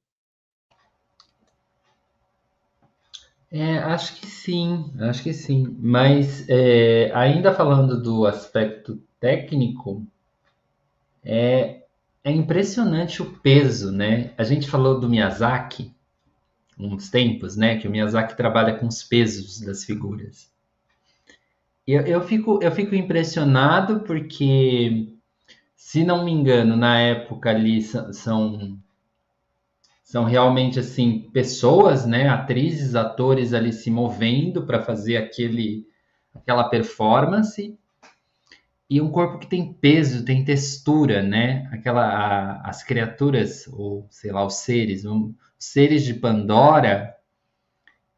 [3.51, 5.77] É, acho que sim, acho que sim.
[5.79, 10.05] Mas é, ainda falando do aspecto técnico,
[11.23, 11.84] é,
[12.25, 14.33] é impressionante o peso, né?
[14.39, 15.95] A gente falou do Miyazaki
[16.79, 17.79] uns tempos, né?
[17.79, 20.51] Que o Miyazaki trabalha com os pesos das figuras.
[21.87, 25.13] Eu, eu, fico, eu fico impressionado porque,
[25.77, 28.81] se não me engano, na época ali são,
[30.03, 32.31] são realmente assim pessoas, né?
[32.31, 35.87] Atrizes, atores ali se movendo para fazer aquele,
[36.35, 37.79] aquela performance
[38.89, 41.69] e um corpo que tem peso, tem textura, né?
[41.73, 47.15] Aquela, a, as criaturas, ou sei lá, os seres, os seres de Pandora,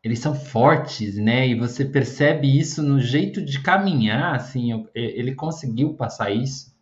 [0.03, 1.49] eles são fortes, né?
[1.49, 6.75] E você percebe isso no jeito de caminhar, assim, ele conseguiu passar isso.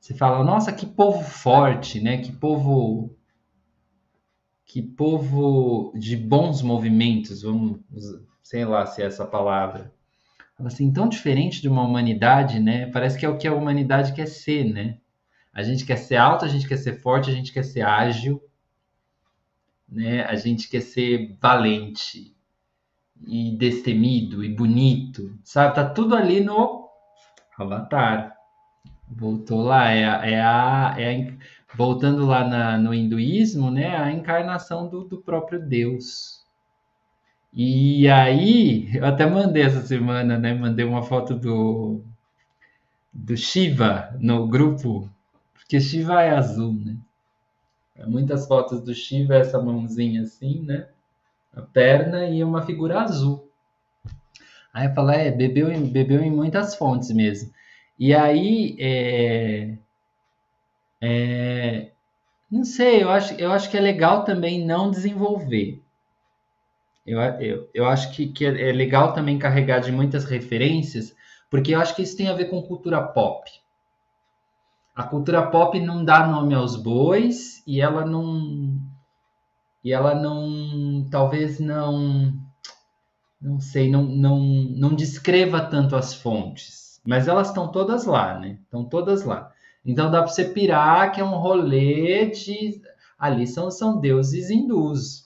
[0.00, 2.18] Você fala, nossa, que povo forte, né?
[2.18, 3.16] Que povo
[4.66, 7.80] que povo de bons movimentos, vamos,
[8.42, 9.93] sei lá se é essa palavra
[10.58, 12.86] assim, tão diferente de uma humanidade, né?
[12.86, 14.98] Parece que é o que a humanidade quer ser, né?
[15.52, 18.42] A gente quer ser alto, a gente quer ser forte, a gente quer ser ágil,
[19.88, 20.24] né?
[20.24, 22.34] A gente quer ser valente
[23.26, 25.74] e destemido e bonito, sabe?
[25.74, 26.88] Tá tudo ali no
[27.58, 28.34] Avatar.
[29.08, 33.96] Voltou lá, é a, é a, é a voltando lá na, no hinduísmo, né?
[33.96, 36.33] A encarnação do, do próprio Deus.
[37.56, 40.52] E aí, eu até mandei essa semana, né?
[40.52, 42.02] Mandei uma foto do,
[43.12, 45.08] do Shiva no grupo,
[45.54, 46.96] porque Shiva é azul, né?
[48.08, 50.88] Muitas fotos do Shiva, essa mãozinha assim, né?
[51.54, 53.48] A perna e uma figura azul.
[54.72, 57.52] Aí eu falei, é, bebeu em, bebeu em muitas fontes mesmo.
[57.96, 59.78] E aí, é,
[61.00, 61.90] é,
[62.50, 65.83] não sei, eu acho, eu acho que é legal também não desenvolver.
[67.06, 71.14] Eu, eu, eu acho que, que é legal também carregar de muitas referências,
[71.50, 73.50] porque eu acho que isso tem a ver com cultura pop.
[74.94, 78.78] A cultura pop não dá nome aos bois e ela não.
[79.82, 81.06] E ela não.
[81.10, 82.32] Talvez não.
[83.40, 87.02] Não sei, não, não, não descreva tanto as fontes.
[87.04, 88.58] Mas elas estão todas lá, né?
[88.64, 89.52] Estão todas lá.
[89.84, 92.80] Então dá para você pirar que é um rolê de.
[93.18, 95.23] Ali são, são deuses hindus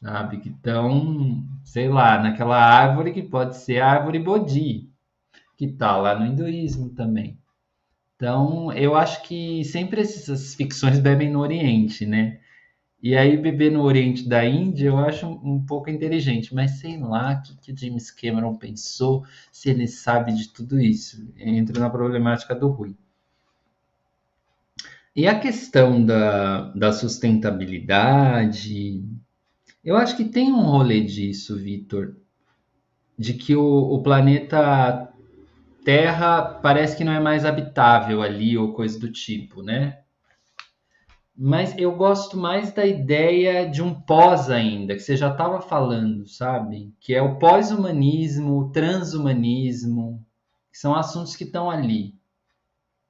[0.00, 0.40] sabe?
[0.40, 4.90] Que estão, sei lá, naquela árvore que pode ser a árvore Bodhi,
[5.56, 7.38] que está lá no hinduísmo também.
[8.16, 12.40] Então, eu acho que sempre essas ficções bebem no Oriente, né?
[13.00, 17.34] E aí, beber no Oriente da Índia eu acho um pouco inteligente, mas sei lá
[17.34, 21.32] o que, que James Cameron pensou, se ele sabe de tudo isso.
[21.36, 22.96] Entra na problemática do Rui.
[25.14, 29.04] E a questão da, da sustentabilidade,
[29.88, 32.14] eu acho que tem um rolê disso, Vitor,
[33.18, 35.10] de que o, o, planeta
[35.82, 40.02] Terra parece que não é mais habitável ali ou coisa do tipo, né?
[41.34, 46.28] Mas eu gosto mais da ideia de um pós ainda, que você já estava falando,
[46.28, 46.92] sabe?
[47.00, 50.22] Que é o pós-humanismo, o transhumanismo,
[50.70, 52.14] que são assuntos que estão ali.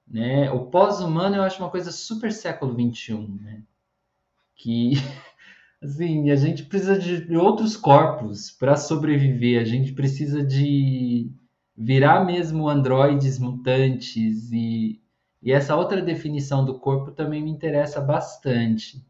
[0.07, 0.49] Né?
[0.53, 3.64] O pós-humano eu acho uma coisa super século XXI, né?
[4.55, 4.93] Que
[5.81, 9.61] Assim, a gente precisa de outros corpos para sobreviver.
[9.61, 11.31] A gente precisa de
[11.76, 15.01] virar mesmo androides mutantes e,
[15.41, 19.07] e essa outra definição do corpo também me interessa bastante.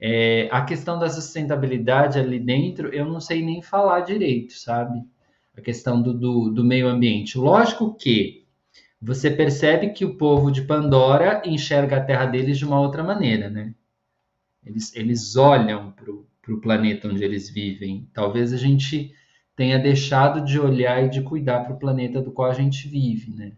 [0.00, 5.02] É, a questão da sustentabilidade ali dentro, eu não sei nem falar direito, sabe?
[5.56, 7.36] A questão do, do, do meio ambiente.
[7.36, 8.46] Lógico que
[9.00, 13.50] você percebe que o povo de Pandora enxerga a terra deles de uma outra maneira,
[13.50, 13.74] né?
[14.68, 18.08] Eles, eles olham para o planeta onde eles vivem.
[18.12, 19.14] Talvez a gente
[19.56, 23.34] tenha deixado de olhar e de cuidar para o planeta do qual a gente vive,
[23.34, 23.52] né?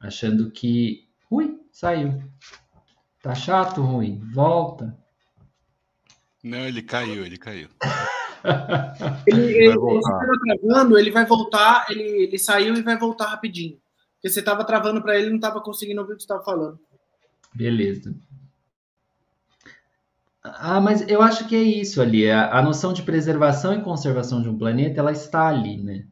[0.00, 1.08] Achando que.
[1.28, 2.22] Ui, saiu.
[3.20, 4.20] Tá chato, Rui?
[4.32, 4.96] Volta.
[6.42, 7.68] Não, ele caiu, ele caiu.
[9.26, 13.80] ele, ele, ele travando, ele vai voltar, ele, ele saiu e vai voltar rapidinho.
[14.14, 16.78] Porque você estava travando para ele não estava conseguindo ouvir o que você estava falando.
[17.54, 18.14] Beleza.
[20.44, 22.30] Ah, mas eu acho que é isso ali.
[22.30, 26.06] A, a noção de preservação e conservação de um planeta, ela está ali, né?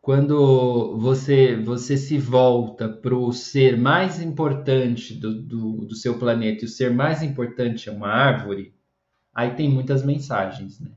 [0.00, 6.64] Quando você, você se volta para o ser mais importante do, do, do seu planeta
[6.64, 8.74] e o ser mais importante é uma árvore,
[9.34, 10.90] aí tem muitas mensagens, né?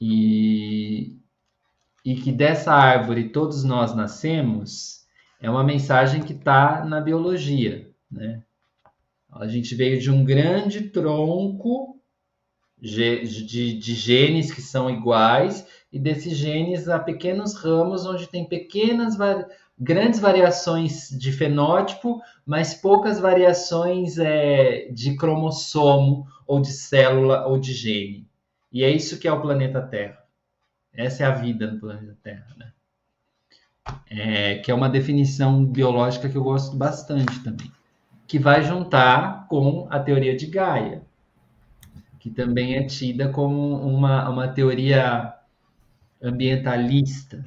[0.00, 1.18] E,
[2.04, 5.06] e que dessa árvore todos nós nascemos
[5.40, 8.42] é uma mensagem que está na biologia, né?
[9.38, 11.98] A gente veio de um grande tronco
[12.80, 19.16] de, de genes que são iguais, e desses genes há pequenos ramos onde tem pequenas
[19.78, 27.72] grandes variações de fenótipo, mas poucas variações é, de cromossomo ou de célula ou de
[27.72, 28.28] gene.
[28.72, 30.24] E é isso que é o planeta Terra.
[30.92, 32.72] Essa é a vida no planeta Terra, né?
[34.10, 37.72] É, que é uma definição biológica que eu gosto bastante também,
[38.28, 41.02] que vai juntar com a teoria de Gaia,
[42.20, 45.34] que também é tida como uma, uma teoria
[46.22, 47.42] ambientalista.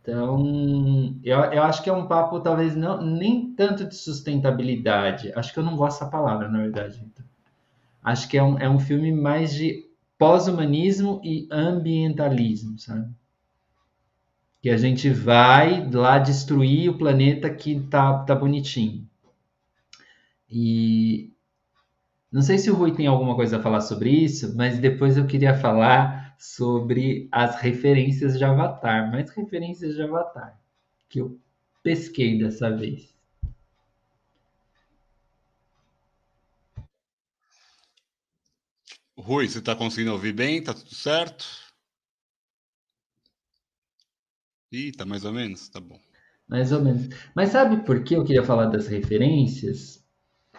[0.00, 5.32] Então, eu, eu acho que é um papo talvez não nem tanto de sustentabilidade.
[5.34, 7.02] Acho que eu não gosto dessa palavra, na verdade.
[7.04, 7.24] Então.
[8.02, 9.84] Acho que é um, é um filme mais de
[10.16, 13.08] pós-humanismo e ambientalismo, sabe?
[14.60, 19.08] Que a gente vai lá destruir o planeta que tá, tá bonitinho.
[20.52, 21.32] E
[22.30, 25.26] não sei se o Rui tem alguma coisa a falar sobre isso, mas depois eu
[25.26, 30.60] queria falar sobre as referências de Avatar, mais referências de Avatar
[31.08, 31.38] que eu
[31.82, 33.14] pesquei dessa vez.
[39.14, 40.62] Rui, você está conseguindo ouvir bem?
[40.62, 41.44] Tá tudo certo?
[44.72, 45.68] Ih, tá mais ou menos?
[45.68, 46.00] Tá bom.
[46.48, 47.08] Mais ou menos.
[47.34, 50.01] Mas sabe por que eu queria falar das referências?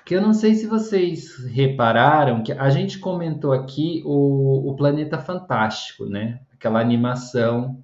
[0.06, 5.18] Que eu não sei se vocês repararam que a gente comentou aqui o, o Planeta
[5.18, 6.42] Fantástico, né?
[6.54, 7.84] Aquela animação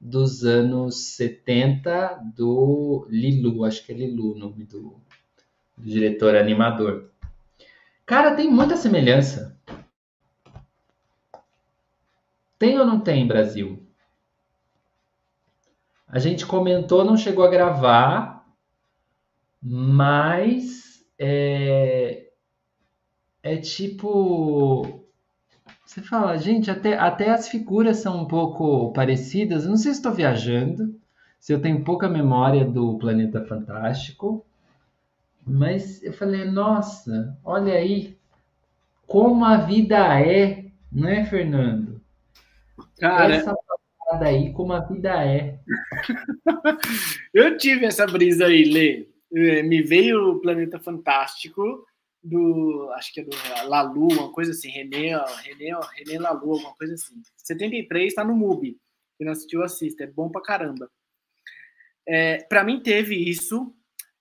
[0.00, 4.96] dos anos 70 do Lilu, acho que é Lilu o nome do,
[5.76, 7.10] do diretor animador.
[8.06, 9.58] Cara, tem muita semelhança.
[12.58, 13.86] Tem ou não tem, Brasil?
[16.06, 18.46] A gente comentou, não chegou a gravar,
[19.60, 20.87] mas
[21.18, 22.28] é,
[23.42, 25.04] é tipo.
[25.84, 29.64] Você fala, gente, até, até as figuras são um pouco parecidas.
[29.64, 30.94] Eu não sei se estou viajando,
[31.40, 34.44] se eu tenho pouca memória do Planeta Fantástico,
[35.46, 38.18] mas eu falei, nossa, olha aí
[39.06, 41.98] como a vida é, não é, Fernando?
[43.00, 43.54] Cara, essa
[43.98, 45.58] parada aí, como a vida é.
[47.32, 49.08] eu tive essa brisa aí, Lê.
[49.34, 51.86] É, me veio o Planeta Fantástico
[52.22, 53.30] do, acho que é do
[53.66, 57.22] Lalu, uma coisa assim, René, René, René Lalu, uma coisa assim.
[57.36, 58.76] 73 tá no MUBI.
[59.16, 60.90] Quem não assistiu, assista, é bom pra caramba.
[62.06, 63.74] É, para mim teve isso.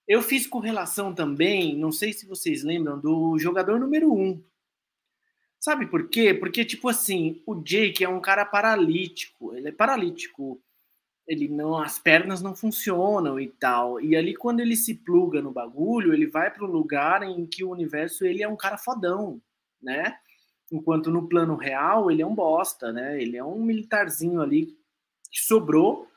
[0.07, 4.21] Eu fiz correlação também, não sei se vocês lembram, do jogador número 1.
[4.21, 4.43] Um.
[5.59, 6.33] Sabe por quê?
[6.33, 9.53] Porque, tipo assim, o Jake é um cara paralítico.
[9.55, 10.61] Ele é paralítico
[11.27, 13.99] ele não, as pernas não funcionam e tal.
[13.99, 17.63] E ali quando ele se pluga no bagulho, ele vai para um lugar em que
[17.63, 19.41] o universo ele é um cara fodão,
[19.81, 20.17] né?
[20.71, 23.21] Enquanto no plano real ele é um bosta, né?
[23.21, 24.67] Ele é um militarzinho ali
[25.29, 26.07] que sobrou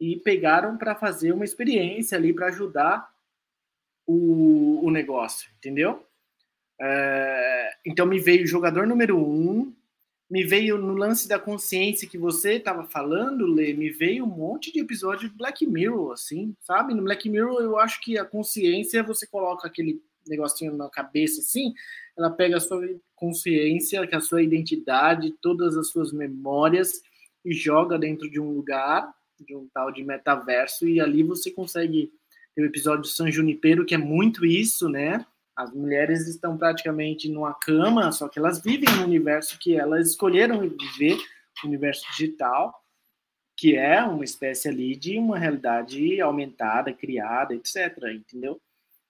[0.00, 3.08] e pegaram para fazer uma experiência ali para ajudar
[4.06, 6.04] o, o negócio, entendeu?
[6.80, 9.72] É, então me veio jogador número um,
[10.30, 14.72] me veio no lance da consciência que você estava falando, Lê, me veio um monte
[14.72, 16.94] de episódio de Black Mirror, assim, sabe?
[16.94, 21.74] No Black Mirror eu acho que a consciência, você coloca aquele negocinho na cabeça, assim,
[22.16, 27.02] ela pega a sua consciência, é a sua identidade, todas as suas memórias
[27.44, 32.12] e joga dentro de um lugar, de um tal de metaverso, e ali você consegue
[32.54, 35.26] ter o episódio de San Junipero, que é muito isso, né?
[35.60, 40.60] As mulheres estão praticamente numa cama, só que elas vivem no universo que elas escolheram
[40.60, 41.18] viver,
[41.62, 42.82] o universo digital,
[43.54, 47.94] que é uma espécie ali de uma realidade aumentada, criada, etc.
[48.14, 48.58] Entendeu?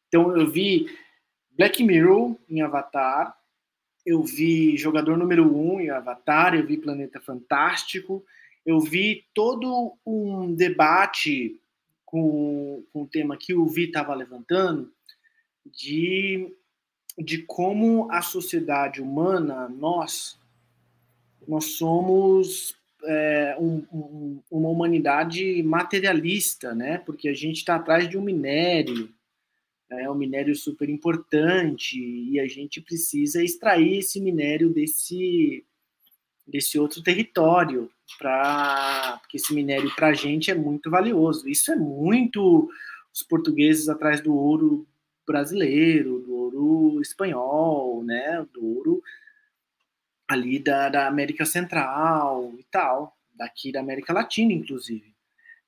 [0.09, 0.86] Então eu vi
[1.53, 3.36] Black Mirror em Avatar,
[4.05, 8.24] eu vi Jogador Número 1 um em Avatar, eu vi Planeta Fantástico,
[8.66, 11.61] eu vi todo um debate
[12.05, 14.92] com, com o tema que o Vi estava levantando,
[15.64, 16.54] de,
[17.18, 20.38] de como a sociedade humana, nós,
[21.46, 26.98] nós somos é, um, um, uma humanidade materialista, né?
[26.98, 29.12] Porque a gente está atrás de um minério,
[29.90, 35.64] é um minério super importante e a gente precisa extrair esse minério desse
[36.46, 37.88] desse outro território
[38.18, 41.48] para porque esse minério para a gente é muito valioso.
[41.48, 42.68] Isso é muito
[43.12, 44.86] os portugueses atrás do ouro
[45.31, 49.03] brasileiro, do ouro espanhol, né, do ouro
[50.28, 55.14] ali da, da América Central e tal, daqui da América Latina, inclusive.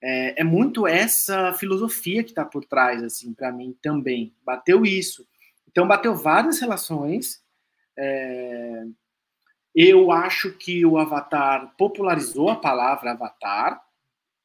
[0.02, 4.34] É, é muito essa filosofia que está por trás, assim, para mim também.
[4.44, 5.24] Bateu isso.
[5.68, 7.40] Então, bateu várias relações.
[7.96, 8.84] É,
[9.74, 13.80] Eu acho que o Avatar popularizou a palavra Avatar,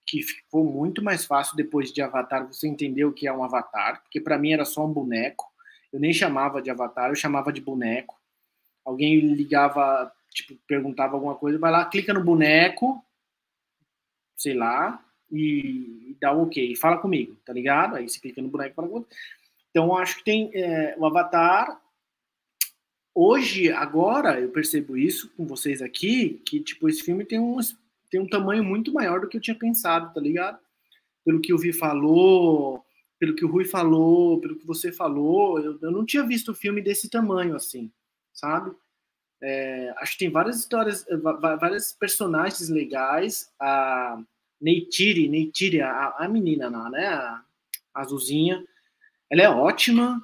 [0.07, 4.01] que ficou muito mais fácil depois de Avatar você entender o que é um Avatar,
[4.01, 5.45] porque para mim era só um boneco.
[5.91, 8.17] Eu nem chamava de Avatar, eu chamava de boneco.
[8.85, 13.03] Alguém ligava, tipo, perguntava alguma coisa, vai lá, clica no boneco,
[14.37, 17.95] sei lá, e, e dá um ok, fala comigo, tá ligado?
[17.95, 19.07] Aí você clica no boneco e fala comigo.
[19.69, 21.81] Então, acho que tem é, o Avatar.
[23.13, 27.59] Hoje, agora, eu percebo isso com vocês aqui, que, tipo, esse filme tem um,
[28.09, 30.59] tem um tamanho muito maior do que eu tinha pensado, tá ligado?
[31.25, 32.85] Pelo que o Vi falou,
[33.19, 36.81] pelo que o Rui falou, pelo que você falou, eu, eu não tinha visto filme
[36.81, 37.91] desse tamanho, assim,
[38.33, 38.71] sabe?
[39.41, 41.05] É, acho que tem várias histórias,
[41.59, 43.51] vários personagens legais.
[43.59, 44.19] A
[44.59, 47.07] Neytiri, Neytiri, a, a menina lá, né?
[47.07, 47.43] A
[47.93, 48.63] azulzinha,
[49.29, 50.23] ela é ótima.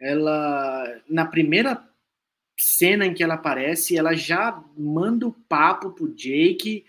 [0.00, 1.82] Ela, na primeira
[2.56, 6.84] cena em que ela aparece, ela já manda o papo pro Jake.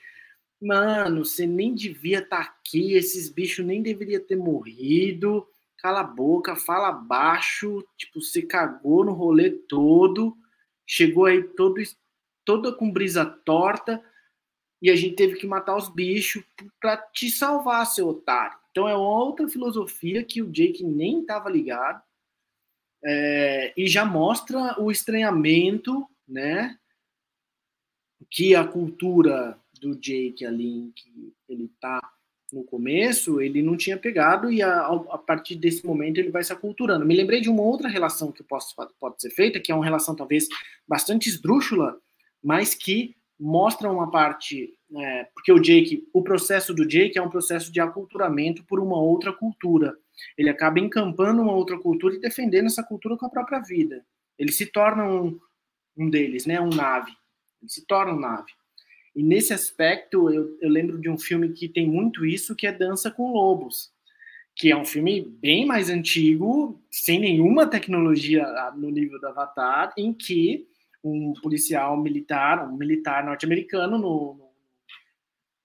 [0.66, 5.48] Mano, você nem devia estar tá aqui, esses bichos nem deveriam ter morrido.
[5.78, 10.36] Cala a boca, fala baixo, tipo, você cagou no rolê todo
[10.86, 11.82] chegou aí todo,
[12.44, 14.04] toda com brisa torta
[14.82, 16.44] e a gente teve que matar os bichos
[16.80, 18.58] para te salvar, seu otário.
[18.70, 22.04] Então é outra filosofia que o Jake nem estava ligado
[23.04, 26.78] é, e já mostra o estranhamento, né?
[28.30, 32.00] Que a cultura do Jake ali que ele está
[32.52, 36.54] no começo, ele não tinha pegado e a, a, partir desse momento ele vai se
[36.54, 37.06] aculturando.
[37.06, 40.16] Me lembrei de uma outra relação que posso, pode ser feita, que é uma relação
[40.16, 40.48] talvez
[40.88, 41.98] bastante esdrúxula,
[42.42, 47.30] mas que mostra uma parte, é, porque o Jake, o processo do Jake é um
[47.30, 49.98] processo de aculturamento por uma outra cultura.
[50.38, 54.06] Ele acaba encampando uma outra cultura e defendendo essa cultura com a própria vida.
[54.38, 55.38] Ele se torna um,
[55.98, 57.12] um deles, né, um nave.
[57.68, 58.52] Se torna um nave.
[59.16, 62.72] E nesse aspecto, eu, eu lembro de um filme que tem muito isso, que é
[62.72, 63.92] Dança com Lobos,
[64.56, 68.46] que é um filme bem mais antigo, sem nenhuma tecnologia
[68.76, 70.68] no nível do Avatar, em que
[71.04, 74.52] um policial militar, um militar norte-americano no,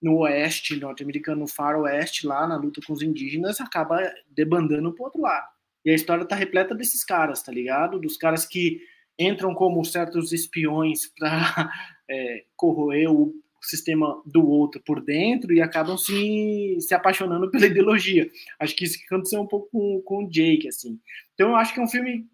[0.01, 3.99] no oeste norte-americano, no faroeste, lá na luta com os indígenas, acaba
[4.29, 5.47] debandando pro outro lado.
[5.83, 7.99] E a história tá repleta desses caras, tá ligado?
[7.99, 8.81] Dos caras que
[9.21, 11.71] entram como certos espiões para
[12.09, 18.29] é, corroer o sistema do outro por dentro e acabam se, se apaixonando pela ideologia.
[18.59, 20.99] Acho que isso que aconteceu um pouco com, com o Jake, assim.
[21.33, 22.27] Então eu acho que é um filme,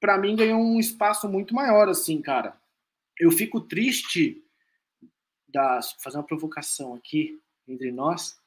[0.00, 2.58] para mim, ganhou um espaço muito maior, assim, cara.
[3.18, 4.42] Eu fico triste,
[5.48, 7.38] das, fazer uma provocação aqui
[7.68, 8.38] entre nós,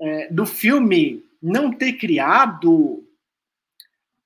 [0.00, 3.04] é, do filme não ter criado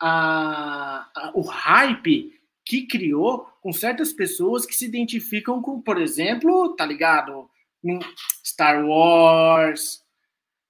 [0.00, 6.74] a, a, o hype que criou com certas pessoas que se identificam com, por exemplo,
[6.76, 7.48] tá ligado?
[8.44, 10.02] Star Wars,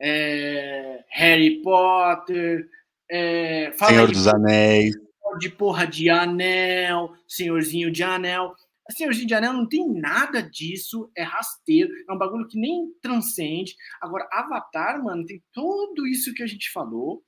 [0.00, 2.68] é, Harry Potter,
[3.10, 4.94] é, Senhor dos Anéis.
[5.38, 8.54] De porra de anel, Senhorzinho de Anel.
[8.90, 13.74] Senhorzinho de Anel não tem nada disso, é rasteiro, é um bagulho que nem transcende.
[14.00, 17.22] Agora, Avatar, mano, tem tudo isso que a gente falou.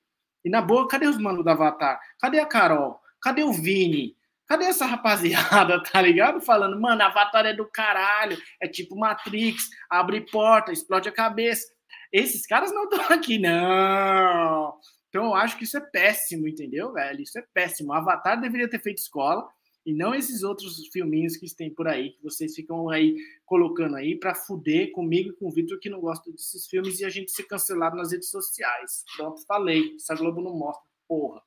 [0.45, 1.99] E na boa, cadê os manos do Avatar?
[2.19, 3.01] Cadê a Carol?
[3.23, 4.15] Cadê o Vini?
[4.47, 6.41] Cadê essa rapaziada, tá ligado?
[6.41, 11.67] Falando, mano, Avatar é do caralho, é tipo Matrix, abre porta, explode a cabeça.
[12.13, 14.79] Esses caras não estão aqui, não.
[15.09, 17.23] Então eu acho que isso é péssimo, entendeu, velho?
[17.23, 17.93] Isso é péssimo.
[17.93, 19.49] Avatar deveria ter feito escola
[19.87, 24.19] e não esses outros filminhos que tem por aí, que vocês ficam aí colocando aí
[24.19, 27.31] para fuder comigo e com o Vitor que não gosta desses filmes e a gente
[27.31, 29.05] ser cancelado nas redes sociais.
[29.17, 29.95] Pronto, falei.
[29.97, 31.43] Essa Globo não mostra, porra.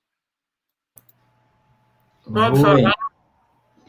[2.31, 2.93] Pode falar.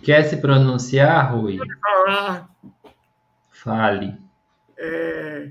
[0.02, 1.58] Quer se pronunciar, Rui?
[1.58, 2.48] Pode falar.
[3.50, 4.16] Fale.
[4.78, 5.50] É,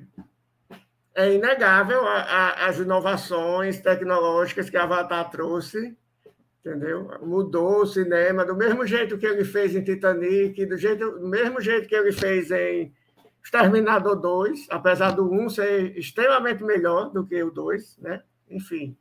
[1.14, 5.98] é inegável a, a, as inovações tecnológicas que a Avatar trouxe,
[6.60, 7.10] entendeu?
[7.22, 11.60] Mudou o cinema do mesmo jeito que ele fez em Titanic, do, jeito, do mesmo
[11.60, 12.94] jeito que ele fez em
[13.44, 18.22] Exterminador 2, apesar do 1 ser extremamente melhor do que o 2, né?
[18.50, 18.98] Enfim.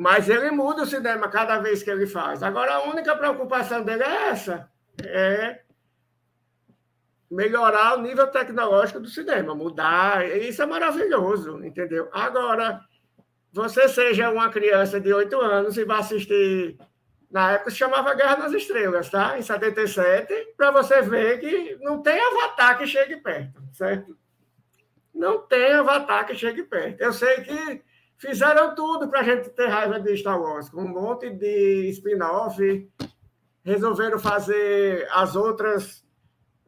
[0.00, 2.42] Mas ele muda o cinema cada vez que ele faz.
[2.42, 4.66] Agora, a única preocupação dele é essa:
[5.04, 5.60] é
[7.30, 10.26] melhorar o nível tecnológico do cinema, mudar.
[10.26, 12.08] Isso é maravilhoso, entendeu?
[12.14, 12.80] Agora,
[13.52, 16.78] você seja uma criança de 8 anos e vai assistir.
[17.30, 19.38] Na época se chamava Guerra nas Estrelas, tá?
[19.38, 24.16] Em 77, para você ver que não tem avatar que chegue perto, certo?
[25.14, 27.02] Não tem avatar que chegue perto.
[27.02, 27.89] Eu sei que
[28.20, 32.86] Fizeram tudo para a gente ter raiva de Star Wars, com um monte de spin-off,
[33.64, 36.04] resolveram fazer as outras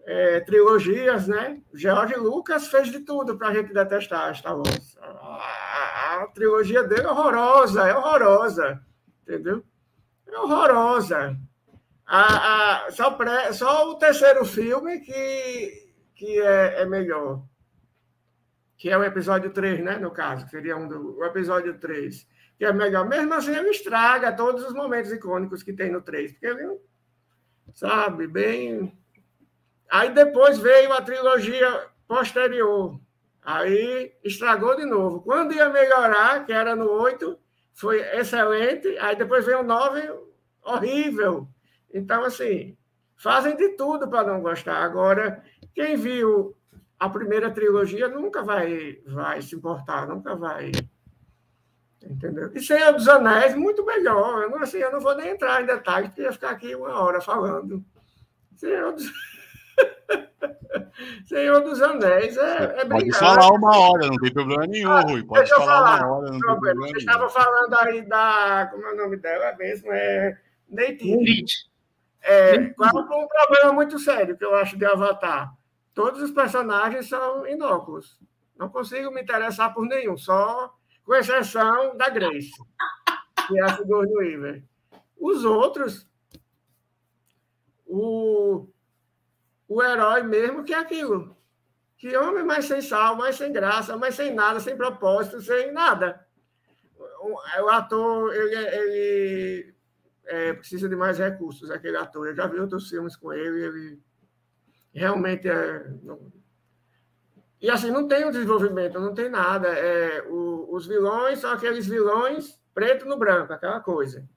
[0.07, 1.61] é, trilogias, né?
[1.75, 4.97] George Lucas fez de tudo para a gente detestar Star Wars.
[4.99, 8.81] A, a, a, trilogia dele é horrorosa, é horrorosa,
[9.23, 9.63] entendeu?
[10.27, 11.37] É horrorosa.
[12.07, 17.43] A, a, só, pré, só o terceiro filme que, que é, é, melhor.
[18.83, 19.97] Que é o episódio 3, né?
[19.97, 22.27] No caso, seria um do, o episódio 3.
[22.59, 23.09] Que é melhor.
[23.09, 26.33] Mesmo assim, ele estraga todos os momentos icônicos que tem no 3.
[26.33, 26.81] Porque ele,
[27.73, 28.93] sabe, bem.
[29.89, 33.01] Aí depois veio a trilogia posterior.
[33.41, 35.23] Aí estragou de novo.
[35.23, 37.39] Quando ia melhorar, que era no 8,
[37.73, 38.99] foi excelente.
[38.99, 40.13] Aí depois veio o 9,
[40.65, 41.47] horrível.
[41.95, 42.77] Então, assim,
[43.15, 44.79] fazem de tudo para não gostar.
[44.83, 45.41] Agora,
[45.73, 46.57] quem viu
[47.03, 50.71] a primeira trilogia nunca vai, vai se importar, nunca vai.
[52.01, 52.49] Entendeu?
[52.55, 54.45] E Senhor dos Anéis, muito melhor.
[54.45, 56.97] Eu não, assim, eu não vou nem entrar em detalhes, porque ia ficar aqui uma
[57.01, 57.85] hora falando.
[58.57, 59.11] Senhor dos,
[61.27, 65.25] Senhor dos Anéis é, é Pode falar uma hora, não tem problema nenhum, ah, Rui.
[65.25, 68.69] Pode falar, falar, uma hora, não tem problema Você estava falando aí da.
[68.71, 69.93] Como é o nome dela mesmo?
[69.93, 70.39] É.
[70.69, 71.69] Neite.
[72.23, 75.53] É, qual um problema muito sério que eu acho de Avatar?
[75.95, 78.19] Todos os personagens são inóculos.
[78.57, 80.75] Não consigo me interessar por nenhum, só
[81.05, 82.53] com exceção da Grace,
[83.47, 84.65] que é a Sigourney Weaver.
[85.19, 86.09] Os outros,
[87.87, 88.67] o,
[89.69, 91.37] o herói mesmo que é aquilo.
[91.97, 96.27] Que homem mais sem sal, mais sem graça, mais sem nada, sem propósito, sem nada.
[97.21, 97.35] O,
[97.65, 99.75] o ator, ele, ele
[100.25, 102.27] é, precisa de mais recursos, aquele ator.
[102.27, 104.01] Eu já vi outros filmes com ele, ele
[104.93, 105.87] realmente é.
[107.61, 109.69] E assim, não tem um desenvolvimento, não tem nada.
[109.69, 114.29] É, o, os vilões são aqueles vilões preto no branco, aquela coisa.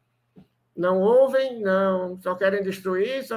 [0.75, 3.35] Não ouvem, não, só querem destruir, só...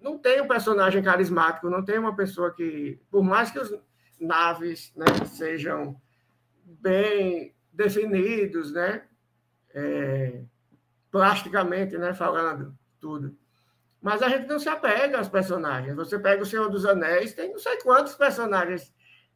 [0.00, 3.72] não tem um personagem carismático, não tem uma pessoa que, por mais que os
[4.18, 6.00] naves né, sejam
[6.64, 9.04] bem definidos, né?
[9.74, 10.42] É,
[11.10, 13.36] plasticamente, né, falando tudo.
[14.02, 15.94] Mas a gente não se apega aos personagens.
[15.94, 18.92] Você pega o Senhor dos Anéis, tem não sei quantos personagens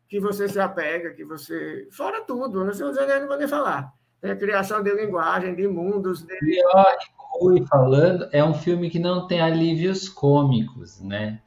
[0.08, 1.88] que você se apega, que você.
[1.90, 3.92] Fora tudo, no Senhor dos Anéis não vou nem falar.
[4.20, 6.22] Tem a criação de linguagem, de mundos.
[6.22, 6.36] De...
[6.38, 6.96] Pior
[7.40, 11.40] Rui falando, é um filme que não tem alívios cômicos, né?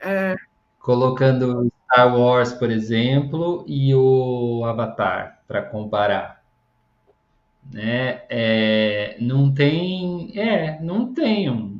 [0.00, 0.36] É.
[0.80, 6.44] Colocando Star Wars, por exemplo, e o Avatar, para comparar
[7.72, 8.22] né?
[8.28, 11.73] É, não tem, é, não tem um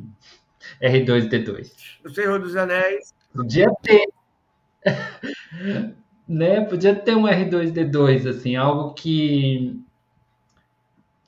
[0.83, 1.72] R2D2.
[2.05, 3.14] O Senhor dos Anéis.
[3.33, 4.07] Podia ter.
[6.29, 6.61] né?
[6.62, 9.81] Podia ter um R2D2 assim, algo que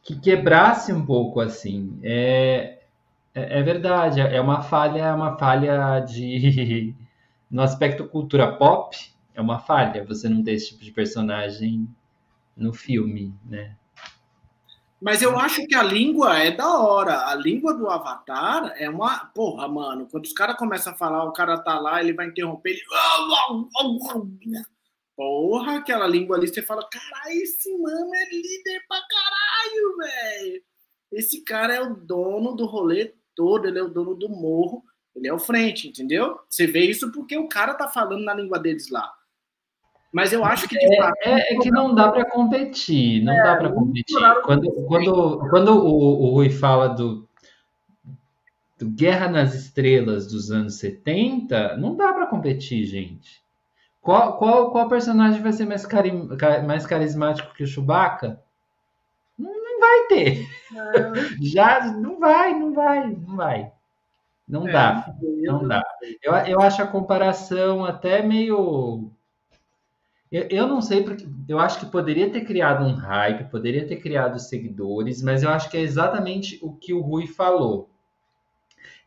[0.03, 1.99] que quebrasse um pouco assim.
[2.03, 2.78] É,
[3.34, 6.94] é, é verdade, é uma falha, é uma falha de
[7.51, 8.97] no aspecto cultura pop,
[9.34, 11.88] é uma falha você não ter esse tipo de personagem
[12.57, 13.74] no filme, né?
[15.07, 17.28] Mas eu acho que a língua é da hora.
[17.28, 19.26] A língua do Avatar é uma.
[19.26, 22.70] Porra, mano, quando os caras começam a falar, o cara tá lá, ele vai interromper,
[22.70, 22.82] ele.
[25.16, 30.62] Porra, aquela língua ali, você fala, caralho, esse mano é líder pra caralho, velho.
[31.12, 34.82] Esse cara é o dono do rolê todo, ele é o dono do morro,
[35.14, 36.36] ele é o frente, entendeu?
[36.50, 39.15] Você vê isso porque o cara tá falando na língua deles lá.
[40.12, 40.78] Mas eu acho que.
[40.78, 44.16] É, é, é, que não dá para competir, não é, dá para competir.
[44.44, 47.28] Quando, quando, quando o, o Rui fala do,
[48.78, 53.44] do Guerra nas Estrelas dos anos 70, não dá para competir, gente.
[54.00, 56.28] Qual, qual, qual personagem vai ser mais, carim,
[56.64, 58.40] mais carismático que o Chewbacca?
[59.36, 60.46] Não, não vai ter.
[61.42, 63.72] Já não vai, não vai, não vai.
[64.48, 65.82] Não é, dá, não dá.
[66.22, 69.11] Eu, eu acho a comparação até meio
[70.30, 73.96] eu, eu não sei porque eu acho que poderia ter criado um hype, poderia ter
[73.96, 77.88] criado seguidores, mas eu acho que é exatamente o que o Rui falou.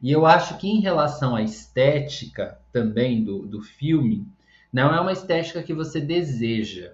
[0.02, 4.26] E eu acho que em relação à estética também do, do filme,
[4.72, 6.94] não é uma estética que você deseja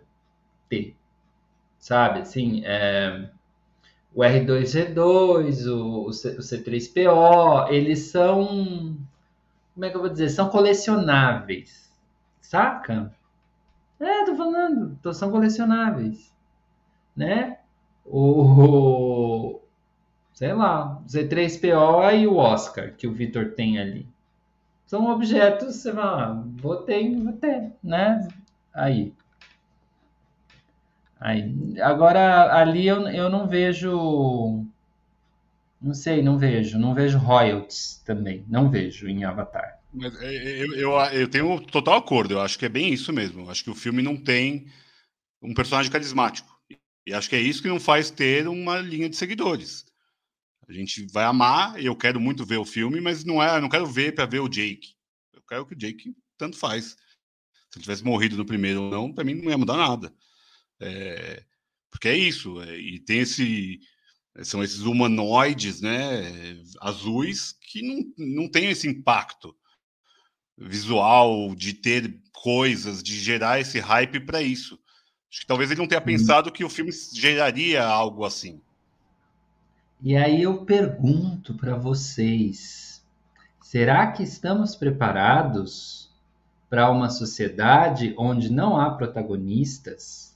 [0.68, 0.96] ter,
[1.78, 2.22] sabe?
[2.22, 3.30] Assim, é,
[4.14, 8.98] o R2G2, o, o C3PO, eles são,
[9.74, 10.30] como é que eu vou dizer?
[10.30, 11.92] São colecionáveis,
[12.42, 13.14] saca?
[14.00, 16.34] É, tô falando, tô, são colecionáveis,
[17.16, 17.60] né?
[18.06, 19.60] O,
[20.34, 24.08] sei lá, o Z3PO e o Oscar que o Vitor tem ali.
[24.86, 28.28] São objetos, você fala, ah, ter, vou ter, né?
[28.74, 29.14] Aí.
[31.20, 31.56] Aí.
[31.82, 34.66] Agora, ali eu, eu não vejo
[35.82, 36.78] Não sei, não vejo.
[36.78, 38.46] Não vejo royalties também.
[38.48, 39.80] Não vejo em Avatar.
[39.96, 42.34] Mas é, é, eu, eu, eu tenho total acordo.
[42.34, 43.42] Eu acho que é bem isso mesmo.
[43.42, 44.68] Eu acho que o filme não tem
[45.42, 46.54] um personagem carismático.
[47.08, 49.86] E acho que é isso que não faz ter uma linha de seguidores.
[50.68, 53.86] A gente vai amar, eu quero muito ver o filme, mas não é, não quero
[53.86, 54.96] ver para ver o Jake.
[55.32, 56.98] Eu quero que o Jake tanto faz.
[57.70, 60.14] Se ele tivesse morrido no primeiro ou não, para mim não ia mudar nada.
[60.80, 61.44] É,
[61.92, 62.62] porque é isso.
[62.62, 63.80] É, e tem esse
[64.44, 69.56] são esses humanoides, né, azuis que não, não tem esse impacto
[70.58, 74.80] visual de ter coisas, de gerar esse hype para isso.
[75.30, 76.06] Acho que talvez ele não tenha uhum.
[76.06, 78.62] pensado que o filme geraria algo assim.
[80.02, 83.04] E aí eu pergunto para vocês:
[83.62, 86.10] será que estamos preparados
[86.70, 90.36] para uma sociedade onde não há protagonistas?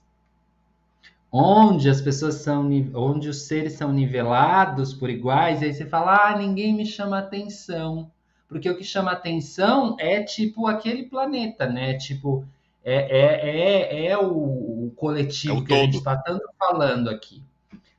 [1.31, 6.29] Onde as pessoas são, onde os seres são nivelados por iguais, e aí você fala:
[6.29, 8.11] "Ah, ninguém me chama atenção".
[8.49, 11.93] Porque o que chama atenção é tipo aquele planeta, né?
[11.93, 12.43] Tipo,
[12.83, 15.77] é, é, é, é o, coletivo é o que todo.
[15.77, 17.43] a gente está tanto falando aqui.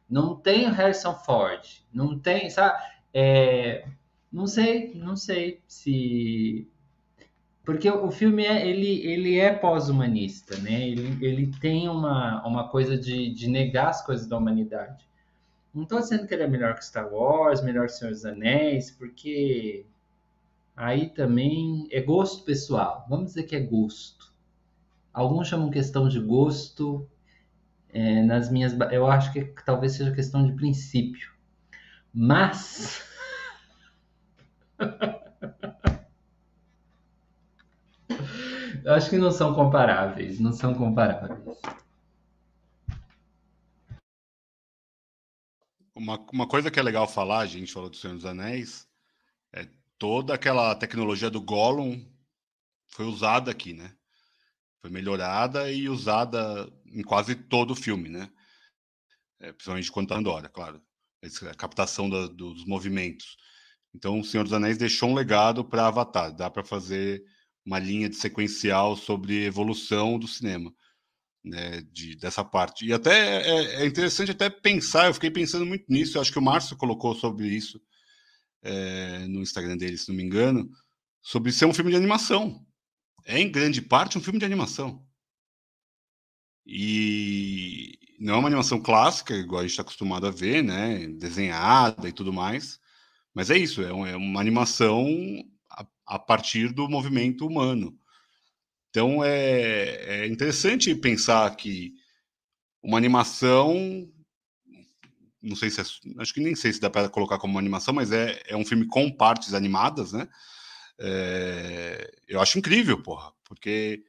[0.08, 1.62] Não tem Harrison Ford,
[1.94, 2.82] não tem, sabe?
[3.14, 3.86] É,
[4.32, 6.68] não sei, não sei se
[7.64, 10.88] porque o filme é, ele, ele é pós-humanista, né?
[10.88, 15.06] Ele, ele tem uma, uma coisa de, de negar as coisas da humanidade.
[15.72, 18.90] Não estou dizendo que ele é melhor que Star Wars, melhor que Senhor dos Anéis,
[18.90, 19.86] porque
[20.80, 23.04] aí também é gosto pessoal.
[23.08, 24.32] Vamos dizer que é gosto.
[25.12, 27.06] Alguns chamam questão de gosto.
[27.90, 31.30] É, nas minhas, eu acho que talvez seja questão de princípio.
[32.14, 33.04] Mas
[38.82, 41.60] eu acho que não são comparáveis, não são comparáveis.
[45.94, 48.88] Uma, uma coisa que é legal falar, a gente falou do Senhor dos Anéis,
[50.00, 52.04] toda aquela tecnologia do Gollum
[52.88, 53.94] foi usada aqui, né?
[54.80, 58.30] foi melhorada e usada em quase todo o filme, né?
[59.40, 60.82] É, principalmente quando está Andorra, claro.
[61.22, 63.36] A captação da, dos movimentos.
[63.94, 66.34] Então, o Senhor dos Anéis deixou um legado para Avatar.
[66.34, 67.22] Dá para fazer
[67.64, 70.72] uma linha de sequencial sobre evolução do cinema,
[71.44, 71.82] né?
[71.92, 72.86] De, dessa parte.
[72.86, 75.06] E até é, é interessante até pensar.
[75.08, 76.18] Eu fiquei pensando muito nisso.
[76.18, 77.78] Acho que o Márcio colocou sobre isso
[78.62, 80.70] é, no Instagram dele, se não me engano,
[81.22, 82.64] sobre ser um filme de animação
[83.24, 85.04] é em grande parte um filme de animação.
[86.66, 91.06] E não é uma animação clássica, igual a gente está acostumado a ver, né?
[91.08, 92.78] Desenhada e tudo mais.
[93.34, 95.06] Mas é isso, é, é uma animação
[95.70, 97.96] a, a, partir do movimento humano.
[98.90, 101.92] Então é, é interessante pensar que
[102.82, 104.10] uma animação.
[105.42, 105.84] Não sei se é,
[106.18, 108.86] acho que nem sei se dá para colocar como animação, mas é, é um filme
[108.86, 110.28] com partes animadas, né?
[110.98, 114.04] É, eu acho incrível, porra, porque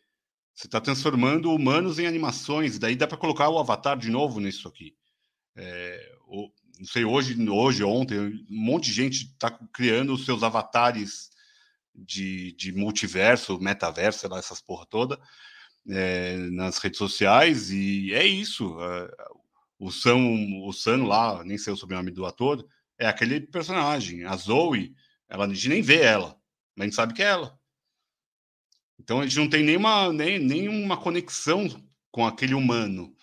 [0.53, 4.67] você está transformando humanos em animações, daí dá para colocar o Avatar de novo nisso
[4.67, 4.93] aqui.
[5.55, 10.43] É, o, não sei, hoje, hoje, ontem, um monte de gente está criando os seus
[10.43, 11.29] avatares
[11.93, 15.19] de, de multiverso, metaverso, lá, essas porra toda,
[15.87, 18.77] é, nas redes sociais, e é isso.
[19.81, 20.17] O Sam,
[20.63, 22.63] o Sam lá, nem sei o sobrenome do ator,
[22.99, 24.25] é aquele personagem.
[24.25, 24.93] A Zoe,
[25.27, 26.39] ela, a gente nem vê ela
[26.75, 27.59] mas a gente sabe que é ela.
[28.99, 31.67] Então a gente não tem nenhuma, nem, nenhuma conexão
[32.11, 33.15] com aquele humano.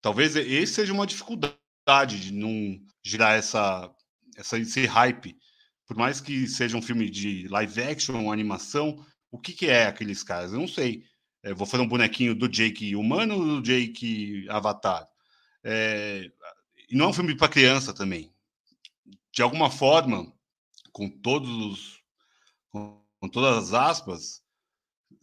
[0.00, 3.92] Talvez esse seja uma dificuldade de não girar essa,
[4.36, 5.36] essa, esse hype.
[5.86, 10.22] Por mais que seja um filme de live action, animação, o que, que é aqueles
[10.22, 10.52] caras?
[10.52, 11.04] Eu não sei.
[11.42, 15.08] É, vou fazer um bonequinho do Jake humano ou do Jake Avatar?
[15.64, 16.30] É,
[16.88, 18.32] e não é um filme para criança também.
[19.32, 20.32] De alguma forma,
[20.92, 22.02] com todos os
[22.70, 24.42] com todas as aspas,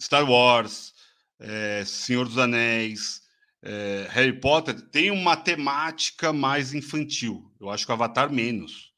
[0.01, 0.93] Star Wars,
[1.37, 3.21] é, Senhor dos Anéis,
[3.61, 7.53] é, Harry Potter tem uma temática mais infantil.
[7.59, 8.93] Eu acho que o Avatar menos.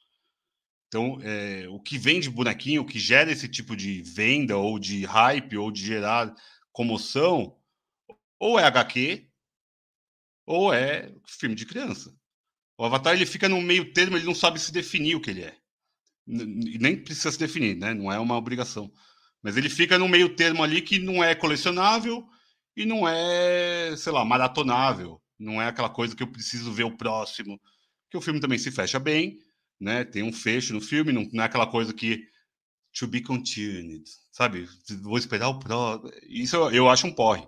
[0.88, 5.06] Então, é, o que vende bonequinho, o que gera esse tipo de venda, ou de
[5.06, 6.36] hype, ou de gerar
[6.72, 7.58] comoção,
[8.38, 9.31] ou é HQ,
[10.52, 12.14] ou é filme de criança.
[12.78, 15.44] O Avatar ele fica no meio termo, ele não sabe se definir o que ele
[15.44, 15.62] é
[16.26, 17.94] nem precisa se definir, né?
[17.94, 18.92] Não é uma obrigação.
[19.42, 22.26] Mas ele fica no meio termo ali que não é colecionável
[22.76, 25.22] e não é, sei lá, maratonável.
[25.40, 27.60] Não é aquela coisa que eu preciso ver o próximo.
[28.10, 29.40] Que o filme também se fecha bem,
[29.80, 30.06] né?
[30.06, 32.24] Tem um fecho no filme, não, não é aquela coisa que
[32.98, 34.68] to be continued, sabe?
[35.02, 36.12] Vou esperar o próximo.
[36.28, 37.46] Isso eu, eu acho um porre.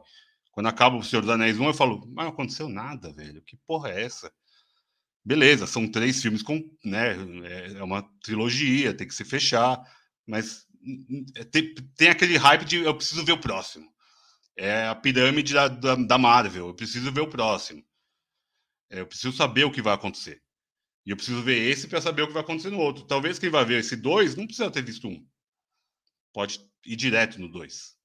[0.53, 3.41] Quando acaba o Senhor dos Anéis 1, eu falo, mas não aconteceu nada, velho.
[3.41, 4.31] Que porra é essa?
[5.25, 9.81] Beleza, são três filmes com, né, é, é uma trilogia, tem que se fechar,
[10.27, 10.67] mas
[11.35, 13.91] é, tem, tem aquele hype de eu preciso ver o próximo.
[14.55, 17.83] É a pirâmide da, da, da Marvel, eu preciso ver o próximo.
[18.91, 20.39] É, eu preciso saber o que vai acontecer.
[21.05, 23.05] E eu preciso ver esse para saber o que vai acontecer no outro.
[23.05, 25.25] Talvez quem vai ver esse dois não precisa ter visto um.
[26.31, 27.97] Pode ir direto no dois.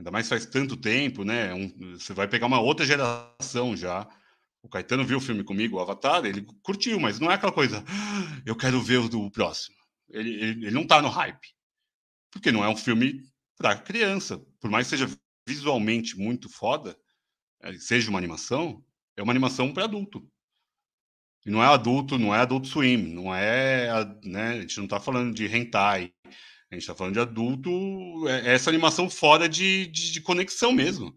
[0.00, 1.52] Ainda mais faz tanto tempo, né?
[1.52, 4.08] Um, você vai pegar uma outra geração já.
[4.62, 7.84] O Caetano viu o filme comigo, o Avatar, ele curtiu, mas não é aquela coisa,
[7.86, 9.76] ah, eu quero ver o, o próximo.
[10.08, 11.54] Ele, ele, ele não tá no hype.
[12.30, 13.22] Porque não é um filme
[13.58, 14.38] para criança.
[14.58, 15.14] Por mais que seja
[15.46, 16.96] visualmente muito foda,
[17.62, 18.82] é, seja uma animação,
[19.18, 20.26] é uma animação para adulto.
[21.44, 23.88] E não é adulto, não é adulto swim, não é,
[24.24, 26.12] né, a gente não está falando de hentai,
[26.70, 30.72] a gente está falando de adulto, é, é essa animação fora de, de, de, conexão
[30.72, 31.14] mesmo.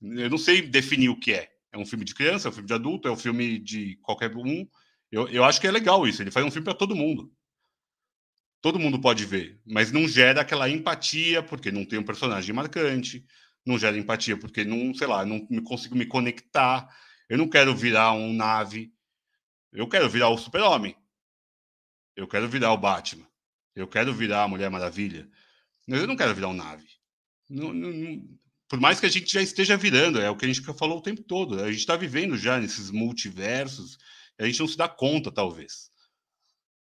[0.00, 1.50] Eu não sei definir o que é.
[1.72, 4.34] É um filme de criança, é um filme de adulto, é um filme de qualquer
[4.34, 4.66] um.
[5.10, 6.22] Eu, eu acho que é legal isso.
[6.22, 7.32] Ele faz um filme para todo mundo.
[8.62, 13.24] Todo mundo pode ver, mas não gera aquela empatia porque não tem um personagem marcante,
[13.64, 16.88] não gera empatia porque não, sei lá, não consigo me conectar.
[17.28, 18.92] Eu não quero virar um nave
[19.76, 20.96] eu quero virar o Super-Homem.
[22.16, 23.28] Eu quero virar o Batman.
[23.76, 25.28] Eu quero virar a Mulher Maravilha.
[25.86, 26.88] Mas eu não quero virar um nave.
[27.48, 28.24] Não, não,
[28.68, 31.02] por mais que a gente já esteja virando, é o que a gente falou o
[31.02, 31.62] tempo todo.
[31.62, 33.98] A gente está vivendo já nesses multiversos.
[34.38, 35.90] A gente não se dá conta, talvez.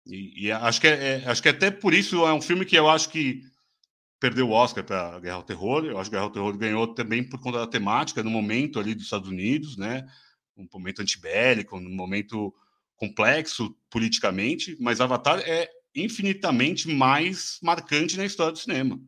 [0.06, 2.76] E, e acho, que é, é, acho que até por isso é um filme que
[2.76, 3.42] eu acho que
[4.20, 5.84] perdeu o Oscar para Guerra ao Terror.
[5.84, 8.94] Eu acho que Guerra ao Terror ganhou também por conta da temática, no momento ali
[8.94, 10.06] dos Estados Unidos, né?
[10.56, 12.54] Um momento antibélico, um momento
[12.96, 19.00] complexo politicamente, mas Avatar é infinitamente mais marcante na história do cinema.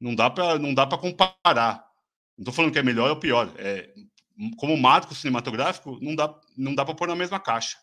[0.00, 1.84] Não dá para não dá para comparar.
[2.36, 3.52] Não estou falando que é melhor ou pior.
[3.56, 3.92] É,
[4.56, 7.76] como marco cinematográfico, não dá não dá para pôr na mesma caixa.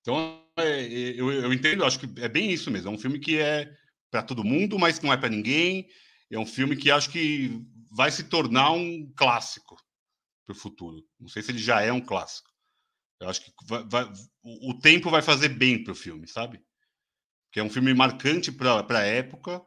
[0.00, 0.82] Então, é,
[1.16, 2.90] eu, eu entendo, acho que é bem isso mesmo.
[2.90, 3.72] É um filme que é
[4.10, 5.88] para todo mundo, mas não é para ninguém.
[6.30, 9.76] É um filme que acho que vai se tornar um clássico
[10.44, 11.02] para o futuro.
[11.20, 12.51] Não sei se ele já é um clássico.
[13.22, 14.12] Eu acho que vai, vai,
[14.42, 16.60] o tempo vai fazer bem para o filme, sabe?
[17.52, 19.62] Que é um filme marcante para a época.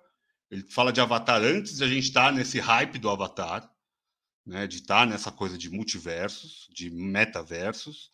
[0.52, 3.70] Ele fala de Avatar antes de a gente estar tá nesse hype do Avatar,
[4.46, 4.68] né?
[4.68, 8.12] De estar tá nessa coisa de multiversos, de metaversos,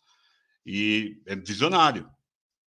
[0.66, 2.10] e é visionário.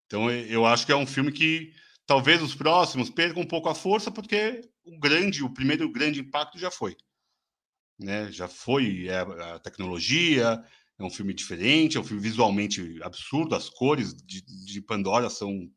[0.07, 1.73] Então eu acho que é um filme que
[2.05, 6.57] talvez os próximos percam um pouco a força, porque o grande, o primeiro grande impacto
[6.57, 6.97] já foi.
[7.99, 8.31] Né?
[8.31, 10.63] Já foi é, a tecnologia,
[10.99, 15.69] é um filme diferente, é um filme visualmente absurdo, as cores de, de Pandora são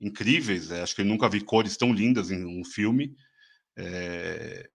[0.00, 3.14] incríveis, é, acho que eu nunca vi cores tão lindas em um filme.
[3.76, 4.68] É...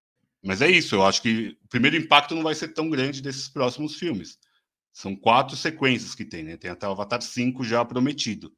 [0.43, 3.47] Mas é isso, eu acho que o primeiro impacto não vai ser tão grande desses
[3.47, 4.37] próximos filmes.
[4.91, 6.57] São quatro sequências que tem, né?
[6.57, 8.53] Tem até o Avatar 5 já prometido.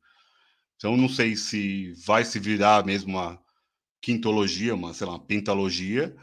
[0.75, 3.39] Então não sei se vai se virar mesmo uma
[4.01, 6.15] quintologia, uma, sei lá, uma pentalogia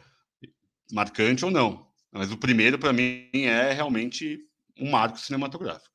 [0.93, 1.89] marcante ou não.
[2.13, 4.39] Mas o primeiro, para mim, é realmente
[4.83, 5.95] um marco cinematográfico.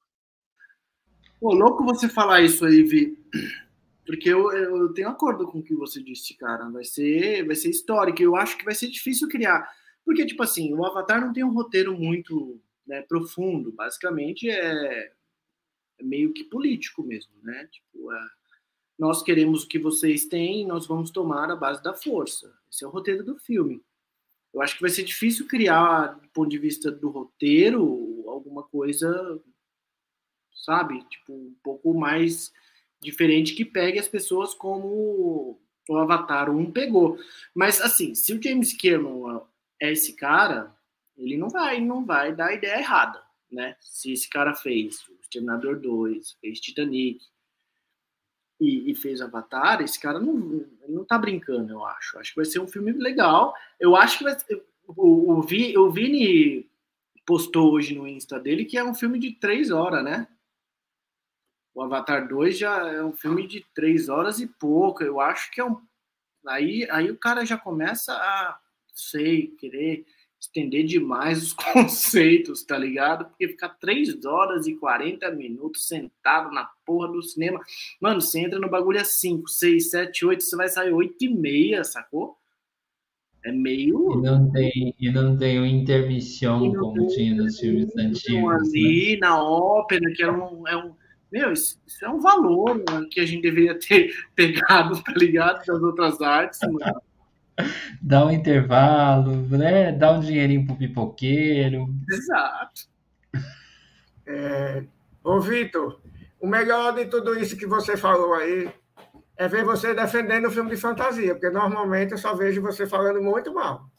[1.40, 3.18] Pô, louco você falar isso aí, Vi.
[4.06, 6.70] Porque eu, eu tenho acordo com o que você disse, cara.
[6.70, 8.22] Vai ser, vai ser histórico.
[8.22, 9.70] Eu acho que vai ser difícil criar.
[10.06, 13.74] Porque, tipo assim, o Avatar não tem um roteiro muito né, profundo.
[13.74, 15.12] Basicamente é, é,
[16.02, 17.68] meio que político mesmo, né?
[17.70, 18.28] Tipo, é,
[18.98, 22.52] nós queremos o que vocês têm, nós vamos tomar a base da força.
[22.72, 23.84] Esse é o roteiro do filme.
[24.58, 29.40] Eu acho que vai ser difícil criar, do ponto de vista do roteiro, alguma coisa,
[30.52, 31.04] sabe?
[31.08, 32.52] Tipo, um pouco mais
[33.00, 37.20] diferente que pegue as pessoas como o Avatar 1 pegou.
[37.54, 39.46] Mas, assim, se o James Cameron
[39.80, 40.76] é esse cara,
[41.16, 43.78] ele não vai, não vai dar ideia errada, né?
[43.80, 47.24] Se esse cara fez o Exterminador 2, fez Titanic,
[48.60, 52.18] e, e, fez Avatar, esse cara não, não tá brincando, eu acho.
[52.18, 53.54] Acho que vai ser um filme legal.
[53.80, 56.70] Eu acho que vai ser, o, o, o Vini
[57.26, 60.28] postou hoje no Insta dele que é um filme de três horas, né?
[61.76, 65.04] O Avatar 2 já é um filme de três horas e pouco.
[65.04, 65.80] Eu acho que é um.
[66.48, 68.60] Aí, aí o cara já começa a,
[68.94, 70.04] sei, querer
[70.40, 73.26] estender demais os conceitos, tá ligado?
[73.26, 77.60] Porque ficar 3 horas e 40 minutos sentado na porra do cinema.
[78.00, 81.30] Mano, você entra no bagulho às 5, 6, 7, 8, você vai sair 8 e
[81.30, 82.38] meia, sacou?
[83.44, 84.14] É meio.
[84.14, 88.54] E não tem, e não tem o intermissão como tinha nos filmes antigos.
[88.54, 89.20] Ali né?
[89.22, 90.68] na ópera, que é um.
[90.68, 90.96] É um
[91.30, 95.66] meu, isso, isso é um valor mano, que a gente deveria ter pegado, tá ligado?
[95.66, 97.02] Das outras artes, mano
[98.02, 99.92] dá um intervalo, né?
[99.92, 101.88] Dá um dinheirinho pro pipoqueiro.
[102.10, 102.82] Exato.
[104.30, 104.84] É,
[105.24, 106.02] ô, Vitor,
[106.38, 108.70] o melhor de tudo isso que você falou aí
[109.38, 113.22] é ver você defendendo o filme de fantasia, porque normalmente eu só vejo você falando
[113.22, 113.90] muito mal.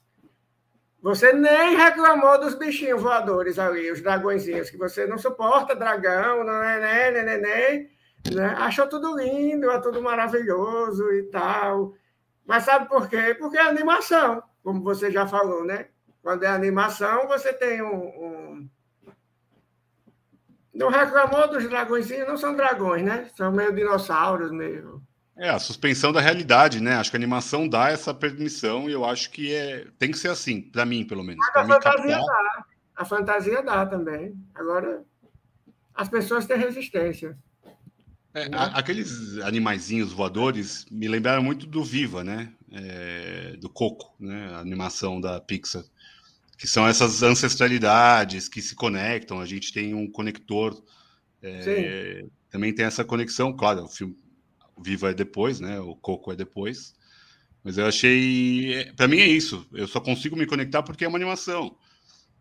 [1.01, 6.63] Você nem reclamou dos bichinhos voadores ali, os dragõezinhos, que você não suporta dragão, não
[6.63, 7.87] é, né, né, né, né,
[8.35, 8.55] né?
[8.59, 11.95] Achou tudo lindo, é tudo maravilhoso e tal.
[12.49, 13.37] Mas sabe por quê?
[13.39, 15.89] Porque é animação, como você já falou, né?
[16.23, 18.71] Quando é animação, você tem um, um...
[20.73, 23.29] Não reclamou dos dragõezinhos, não são dragões, né?
[23.37, 25.03] São meio dinossauros, meio
[25.37, 26.97] é, a suspensão da realidade, né?
[26.97, 30.31] Acho que a animação dá essa permissão e eu acho que é, tem que ser
[30.31, 31.39] assim, para mim, pelo menos.
[31.55, 32.25] a fantasia captar...
[32.25, 32.65] dá.
[32.97, 34.35] A fantasia dá também.
[34.53, 35.05] Agora,
[35.95, 37.39] as pessoas têm resistência.
[38.39, 38.71] É, né?
[38.75, 42.53] aqueles animaizinhos voadores me lembraram muito do Viva, né?
[42.73, 44.51] É, do Coco, né?
[44.55, 45.85] A animação da Pixar.
[46.57, 49.41] Que são essas ancestralidades que se conectam.
[49.41, 50.83] A gente tem um conector.
[51.43, 54.17] É, também tem essa conexão, claro, o filme
[54.81, 55.81] Viva é depois, né?
[55.81, 56.95] O Coco é depois.
[57.63, 58.75] Mas eu achei.
[58.75, 59.67] É, para mim é isso.
[59.73, 61.77] Eu só consigo me conectar porque é uma animação.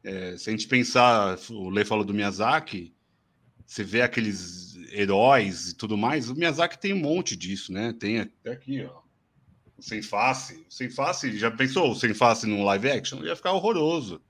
[0.03, 2.93] É, se a gente pensar, o Lê falou do Miyazaki,
[3.68, 6.30] você vê aqueles heróis e tudo mais.
[6.30, 7.93] O Miyazaki tem um monte disso, né?
[7.99, 9.01] Tem até aqui, ó.
[9.78, 10.65] O Sem Face.
[10.68, 13.24] O Sem Face, já pensou o Sem Face num live action?
[13.26, 14.22] Ia ficar horroroso.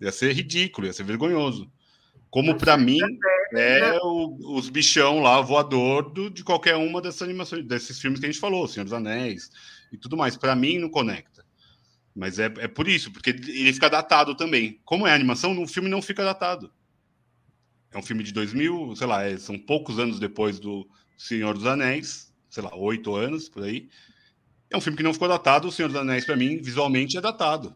[0.00, 1.70] Ia ser ridículo, ia ser vergonhoso.
[2.30, 2.98] Como para mim
[3.54, 8.18] é, é o, os bichão lá, voador do, de qualquer uma dessas animações, desses filmes
[8.18, 9.50] que a gente falou, Senhor dos Anéis
[9.92, 10.36] e tudo mais.
[10.36, 11.44] Para mim não conecta.
[12.14, 14.80] Mas é, é por isso, porque ele fica datado também.
[14.84, 16.72] Como é animação, o filme não fica datado.
[17.92, 21.66] É um filme de 2000, sei lá, é, são poucos anos depois do Senhor dos
[21.66, 23.88] Anéis, sei lá, oito anos por aí.
[24.70, 25.68] É um filme que não ficou datado.
[25.68, 27.74] O Senhor dos Anéis, para mim, visualmente é datado.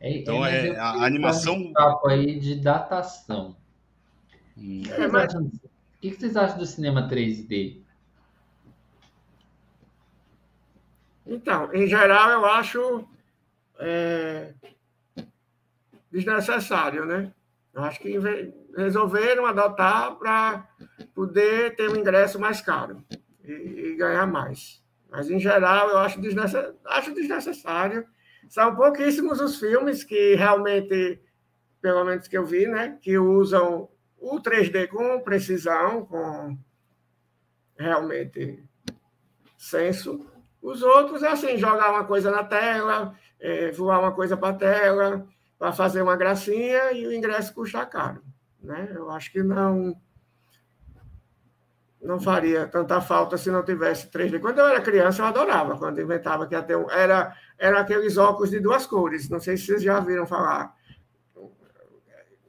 [0.00, 1.54] É, então é, é a animação.
[1.56, 3.54] Um papo aí de datação.
[4.56, 4.80] Hum.
[4.80, 5.34] O, que é, mas...
[5.34, 5.50] o
[6.00, 7.82] que vocês acham do cinema 3D?
[11.26, 13.06] Então, em geral, eu acho
[13.78, 14.54] é,
[16.10, 17.30] desnecessário, né?
[17.74, 18.18] Acho que
[18.76, 20.68] resolveram adotar para
[21.14, 23.04] poder ter um ingresso mais caro
[23.44, 24.82] e, e, ganhar mais.
[25.08, 28.06] Mas, em geral, eu acho, desnecessário, acho desnecessário
[28.48, 31.20] são pouquíssimos os filmes que realmente,
[31.80, 36.58] pelo menos que eu vi, né, que usam o 3D com precisão, com
[37.78, 38.62] realmente
[39.56, 40.26] senso.
[40.60, 44.58] Os outros é assim, jogar uma coisa na tela, é, voar uma coisa para a
[44.58, 45.26] tela,
[45.60, 48.22] para fazer uma gracinha e o ingresso custa caro.
[48.62, 48.90] Né?
[48.94, 49.94] Eu acho que não
[52.00, 54.40] não faria tanta falta se não tivesse 3D.
[54.40, 56.90] Quando eu era criança, eu adorava, quando inventava que ter um.
[56.90, 60.74] Era, era aqueles óculos de duas cores, não sei se vocês já viram falar.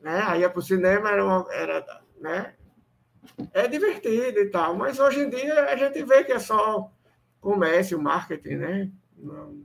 [0.01, 0.24] Né?
[0.26, 1.86] Aí ia para o cinema, era, uma, era
[2.22, 2.53] né?
[3.53, 6.89] é divertido e tal, mas hoje em dia a gente vê que é só
[7.41, 8.91] comércio, marketing, né?
[9.18, 9.64] Não...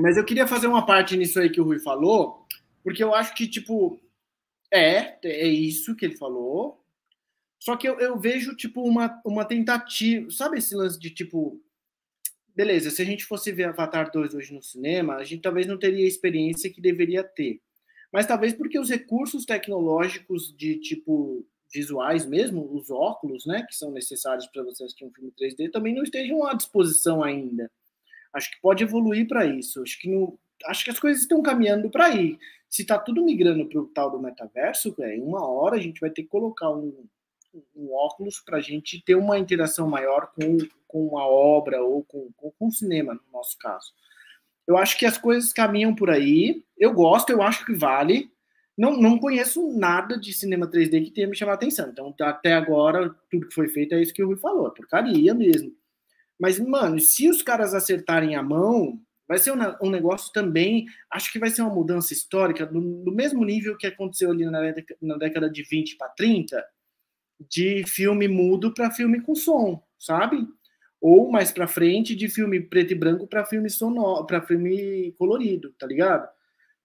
[0.00, 2.44] Mas eu queria fazer uma parte nisso aí que o Rui falou,
[2.86, 4.00] porque eu acho que, tipo,
[4.72, 6.80] é, é isso que ele falou,
[7.58, 10.30] só que eu, eu vejo, tipo, uma, uma tentativa.
[10.30, 11.60] Sabe esse lance de, tipo.
[12.54, 15.76] Beleza, se a gente fosse ver Avatar 2 hoje no cinema, a gente talvez não
[15.76, 17.60] teria a experiência que deveria ter.
[18.12, 23.90] Mas talvez porque os recursos tecnológicos de, tipo, visuais mesmo, os óculos, né, que são
[23.90, 27.68] necessários para você assistir um filme 3D, também não estejam à disposição ainda.
[28.32, 29.82] Acho que pode evoluir para isso.
[29.82, 32.38] Acho que, no, acho que as coisas estão caminhando para aí.
[32.68, 36.10] Se está tudo migrando para o tal do metaverso, em uma hora a gente vai
[36.10, 37.06] ter que colocar um,
[37.74, 42.30] um óculos para a gente ter uma interação maior com, com uma obra ou com,
[42.36, 43.92] com, com o cinema, no nosso caso.
[44.66, 46.64] Eu acho que as coisas caminham por aí.
[46.76, 48.30] Eu gosto, eu acho que vale.
[48.76, 51.88] Não, não conheço nada de cinema 3D que tenha me chamado a atenção.
[51.88, 55.32] Então, até agora, tudo que foi feito é isso que o Rui falou, é porcaria
[55.32, 55.72] mesmo.
[56.38, 60.86] Mas, mano, se os caras acertarem a mão, vai ser um, um negócio também.
[61.10, 64.60] Acho que vai ser uma mudança histórica, do, do mesmo nível que aconteceu ali na,
[65.02, 66.64] na década de 20 para 30
[67.48, 70.46] de filme mudo para filme com som, sabe?
[71.00, 75.72] Ou mais para frente de filme preto e branco para filme sonoro, para filme colorido,
[75.78, 76.28] tá ligado?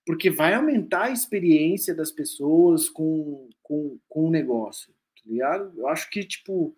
[0.05, 5.73] Porque vai aumentar a experiência das pessoas com, com, com o negócio, tá ligado?
[5.77, 6.75] Eu acho que, tipo,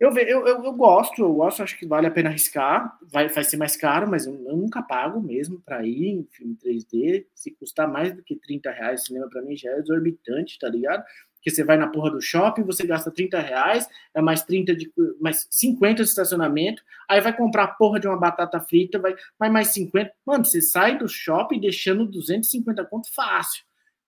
[0.00, 2.98] eu, eu, eu, eu, gosto, eu gosto, acho que vale a pena arriscar.
[3.10, 6.56] Vai, vai ser mais caro, mas eu, eu nunca pago mesmo para ir em filme
[6.56, 7.26] 3D.
[7.34, 11.04] Se custar mais do que 30 reais cinema, para mim já é exorbitante, tá ligado?
[11.44, 14.90] que você vai na porra do shopping, você gasta 30 reais, é mais 30 de
[15.20, 19.50] mais 50 de estacionamento, aí vai comprar a porra de uma batata frita, vai, vai
[19.50, 20.10] mais 50.
[20.24, 23.62] Mano, você sai do shopping deixando 250 conto fácil.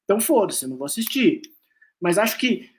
[0.05, 1.43] Então foda-se, não vou assistir.
[2.01, 2.71] Mas acho que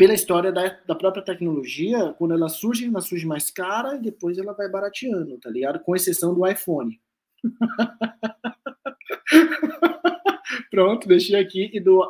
[0.00, 4.38] pela história da, da própria tecnologia, quando ela surge, ela surge mais cara e depois
[4.38, 5.78] ela vai barateando, tá ligado?
[5.80, 6.98] Com exceção do iPhone.
[10.70, 11.70] Pronto, deixei aqui.
[11.74, 12.02] E do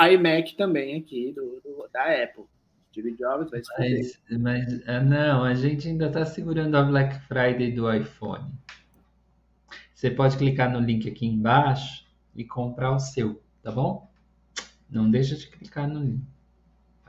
[0.00, 2.44] iMac também aqui, do, do da Apple.
[2.90, 7.72] Steve Jobs vai mas, mas ah, não, a gente ainda está segurando a Black Friday
[7.72, 8.50] do iPhone.
[9.94, 14.10] Você pode clicar no link aqui embaixo e comprar o seu, tá bom?
[14.88, 16.37] Não deixa de clicar no link.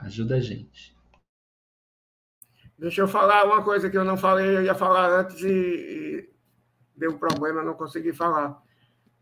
[0.00, 0.96] Ajuda a gente.
[2.78, 6.30] Deixa eu falar uma coisa que eu não falei, eu ia falar antes e, e
[6.96, 8.58] deu um problema, não consegui falar.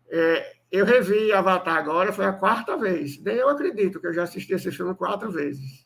[0.09, 3.20] É, eu revi Avatar agora, foi a quarta vez.
[3.20, 5.84] Nem eu acredito que eu já assisti esse filme quatro vezes.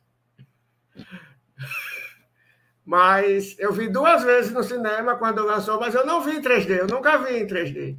[2.84, 6.78] Mas eu vi duas vezes no cinema quando lançou, mas eu não vi em 3D,
[6.80, 7.96] eu nunca vi em 3D.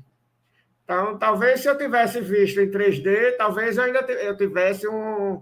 [0.83, 5.41] Então, talvez se eu tivesse visto em 3D, talvez eu ainda eu tivesse um,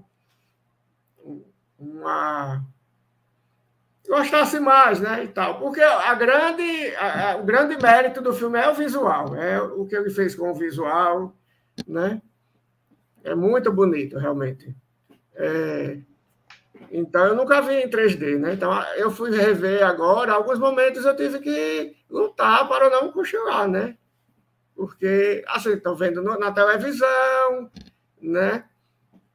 [1.78, 2.64] uma
[4.08, 5.60] gostasse mais, né, e tal.
[5.60, 9.86] Porque a grande, a, a, o grande mérito do filme é o visual, é o
[9.86, 11.36] que ele fez com o visual,
[11.88, 12.22] né?
[13.24, 14.76] É muito bonito, realmente.
[15.36, 16.00] É,
[16.92, 18.54] então, eu nunca vi em 3D, né?
[18.54, 20.34] Então, eu fui rever agora.
[20.34, 23.98] Alguns momentos eu tive que lutar para não cochilar, né?
[24.76, 27.72] Porque, assim, estou vendo na televisão,
[28.22, 28.66] né?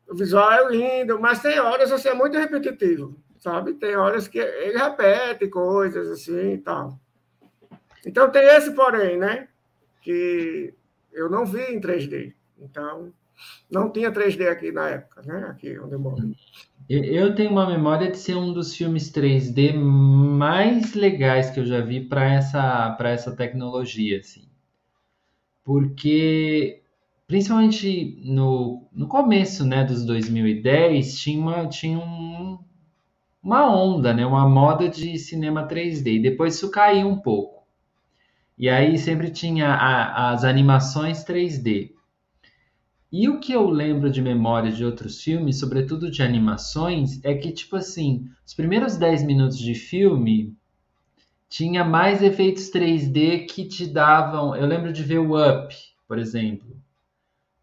[0.09, 3.75] O visual é lindo, mas tem horas assim, é muito repetitivo, sabe?
[3.75, 6.99] Tem horas que ele repete coisas assim e tal.
[8.07, 9.49] Então tem esse porém, né?
[10.01, 10.73] Que
[11.13, 12.33] eu não vi em 3D.
[12.59, 13.13] Então,
[13.71, 15.47] não tinha 3D aqui na época, né?
[15.51, 16.17] Aqui onde eu moro.
[16.89, 21.81] Eu tenho uma memória de ser um dos filmes 3D mais legais que eu já
[21.81, 24.49] vi para essa, essa tecnologia, assim.
[25.65, 26.81] Porque
[27.27, 32.59] principalmente no, no começo né, dos 2010, tinha, uma, tinha um,
[33.43, 36.17] uma onda, né, uma moda de cinema 3D.
[36.17, 37.67] E depois isso caiu um pouco.
[38.57, 41.91] E aí sempre tinha a, as animações 3D.
[43.13, 47.53] E o que eu lembro de memória de outros filmes, sobretudo de animações, é que,
[47.53, 50.55] tipo assim, os primeiros 10 minutos de filme
[51.49, 54.55] tinha mais efeitos 3D que te davam.
[54.55, 55.75] Eu lembro de ver o Up,
[56.07, 56.77] por exemplo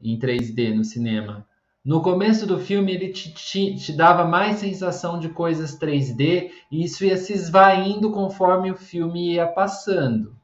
[0.03, 1.47] em 3D no cinema.
[1.83, 6.83] No começo do filme, ele te, te, te, dava mais sensação de coisas 3D e
[6.83, 10.35] isso ia se esvaindo conforme o filme ia passando.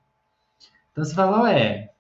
[0.92, 1.92] Então você fala, ué,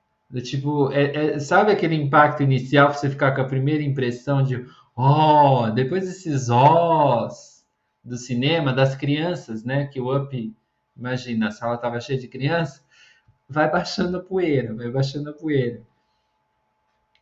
[0.44, 5.70] tipo, é, é, sabe aquele impacto inicial, você ficar com a primeira impressão de, oh,
[5.74, 7.66] depois desses ós
[8.04, 10.54] do cinema, das crianças, né, que o Up,
[10.98, 12.84] imagina, a sala estava cheia de crianças,
[13.48, 15.82] vai baixando a poeira, vai baixando a poeira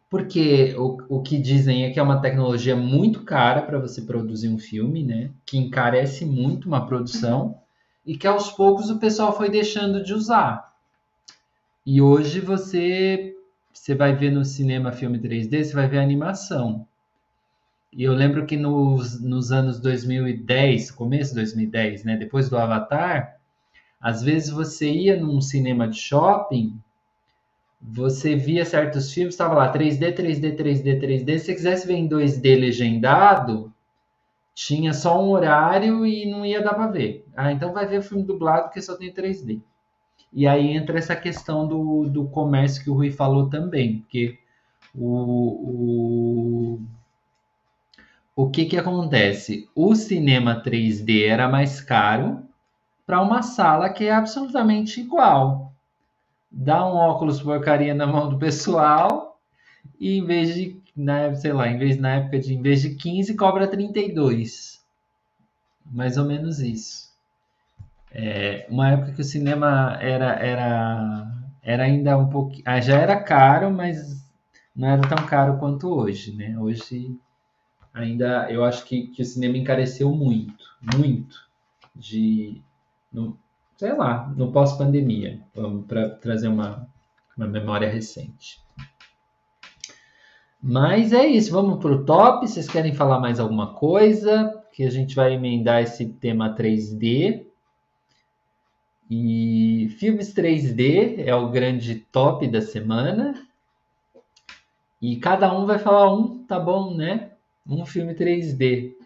[0.10, 4.50] porque o, o que dizem é que é uma tecnologia muito cara para você produzir
[4.50, 5.32] um filme, né?
[5.46, 7.60] Que encarece muito uma produção
[8.06, 10.74] e que aos poucos o pessoal foi deixando de usar.
[11.86, 13.34] E hoje você
[13.74, 16.88] você vai ver no cinema filme 3D, você vai ver animação.
[17.94, 23.38] E eu lembro que nos, nos anos 2010, começo de 2010, né, depois do Avatar,
[24.00, 26.80] às vezes você ia num cinema de shopping
[27.89, 31.39] você via certos filmes, estava lá 3D, 3D, 3D, 3D.
[31.39, 33.73] Se você quisesse ver em 2D legendado,
[34.53, 37.26] tinha só um horário e não ia dar para ver.
[37.35, 39.61] Ah, então vai ver o filme dublado que só tem 3D.
[40.34, 44.38] E aí entra essa questão do, do comércio que o Rui falou também, porque
[44.93, 46.81] o, o,
[48.35, 49.69] o que que acontece?
[49.73, 52.43] O cinema 3D era mais caro
[53.05, 55.72] para uma sala que é absolutamente igual
[56.58, 59.40] dá um óculos porcaria na mão do pessoal
[60.00, 62.96] e em vez de, né, sei lá, em vez na época de em vez de
[62.96, 64.84] 15 cobra 32.
[65.86, 67.16] Mais ou menos isso.
[68.12, 71.28] É, uma época que o cinema era era
[71.62, 74.26] era ainda um pouco, ah, já era caro, mas
[74.76, 76.58] não era tão caro quanto hoje, né?
[76.58, 77.16] Hoje
[77.94, 80.64] ainda eu acho que, que o cinema encareceu muito,
[80.96, 81.48] muito
[81.96, 82.62] de
[83.78, 85.40] sei lá, no pós-pandemia,
[85.88, 86.90] para trazer uma,
[87.38, 88.60] uma memória recente.
[90.62, 92.48] Mas é isso, vamos para o top.
[92.48, 94.64] Vocês querem falar mais alguma coisa?
[94.74, 97.45] Que a gente vai emendar esse tema 3D.
[99.10, 103.36] E filmes 3D é o grande top da semana.
[104.99, 107.32] E cada um vai falar um, tá bom, né?
[107.66, 108.97] Um filme 3D.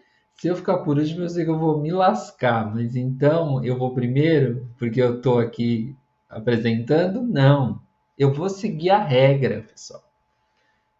[0.42, 3.78] Se eu ficar por último, eu sei que eu vou me lascar, mas então eu
[3.78, 5.94] vou primeiro, porque eu estou aqui
[6.28, 7.22] apresentando?
[7.22, 7.80] Não.
[8.18, 10.02] Eu vou seguir a regra, pessoal.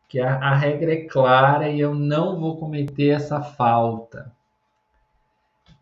[0.08, 4.32] Que a, a regra é clara e eu não vou cometer essa falta.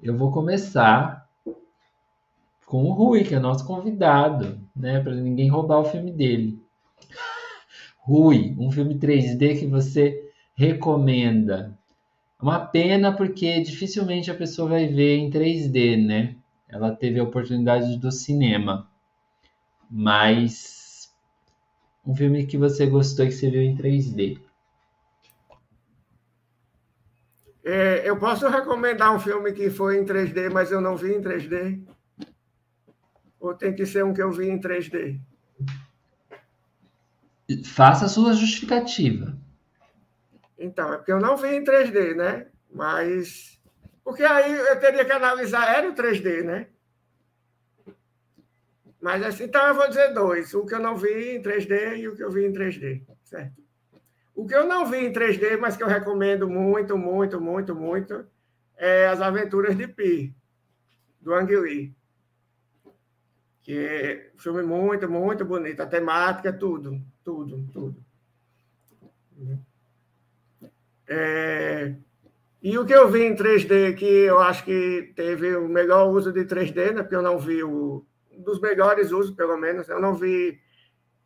[0.02, 1.28] Eu vou começar
[2.64, 5.00] com o Rui, que é nosso convidado, né?
[5.00, 6.58] Para ninguém roubar o filme dele.
[8.00, 11.78] Rui, um filme 3D que você recomenda.
[12.40, 16.36] Uma pena porque dificilmente a pessoa vai ver em 3D, né?
[16.68, 18.88] Ela teve a oportunidade do cinema.
[19.90, 21.12] Mas
[22.06, 24.40] um filme que você gostou e que você viu em 3D.
[27.62, 31.20] É, eu posso recomendar um filme que foi em 3D, mas eu não vi em
[31.20, 31.82] 3D?
[33.38, 35.20] Ou tem que ser um que eu vi em 3D?
[37.64, 39.36] Faça a sua justificativa.
[40.60, 42.46] Então, é porque eu não vi em 3D, né?
[42.70, 43.58] Mas.
[44.04, 46.66] Porque aí eu teria que analisar, era o 3D, né?
[49.00, 52.08] Mas assim, então eu vou dizer dois: o que eu não vi em 3D e
[52.08, 53.62] o que eu vi em 3D, certo?
[54.34, 58.26] O que eu não vi em 3D, mas que eu recomendo muito, muito, muito, muito,
[58.76, 60.34] é As Aventuras de Pi,
[61.20, 61.94] do Ang Lee.
[63.62, 65.80] Que é um filme muito, muito bonito.
[65.80, 68.04] A temática, tudo, tudo, tudo.
[71.10, 71.92] É...
[72.62, 76.32] E o que eu vi em 3D, que eu acho que teve o melhor uso
[76.32, 77.02] de 3D, né?
[77.02, 78.06] porque eu não vi o.
[78.30, 80.58] Um dos melhores usos, pelo menos, eu não vi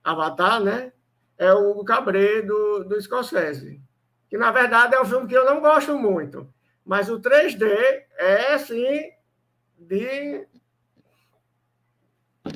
[0.03, 0.93] Avatar, né?
[1.37, 3.81] É o Cabré do, do Scorsese.
[4.29, 6.53] Que, na verdade, é um filme que eu não gosto muito.
[6.85, 7.65] Mas o 3D
[8.17, 9.11] é, assim,
[9.79, 10.47] de.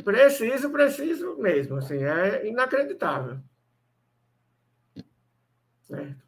[0.04, 1.76] Preciso, preciso mesmo.
[1.76, 3.38] Assim, é inacreditável.
[5.82, 6.27] Certo?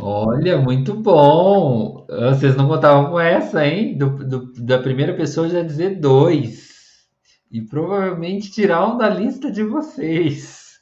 [0.00, 2.06] Olha, muito bom.
[2.08, 3.96] Vocês não contavam com essa, hein?
[3.96, 7.06] Do, do, da primeira pessoa já dizer dois.
[7.50, 10.80] E provavelmente tirar um da lista de vocês.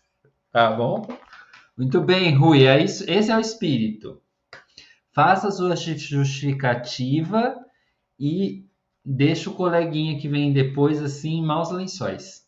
[0.53, 1.07] Tá bom?
[1.77, 2.67] Muito bem, Rui.
[2.67, 4.21] É isso, esse é o espírito.
[5.13, 7.57] Faça sua justificativa
[8.19, 8.65] e
[9.05, 12.47] deixa o coleguinha que vem depois assim em maus lençóis.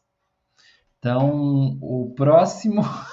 [0.99, 2.83] Então, o próximo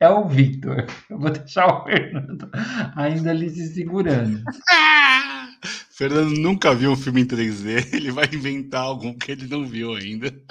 [0.00, 0.86] é o Victor.
[1.08, 2.50] Eu vou deixar o Fernando
[2.96, 4.42] ainda ali se segurando.
[5.90, 9.94] Fernando nunca viu um filme em 3D, ele vai inventar algum que ele não viu
[9.94, 10.32] ainda.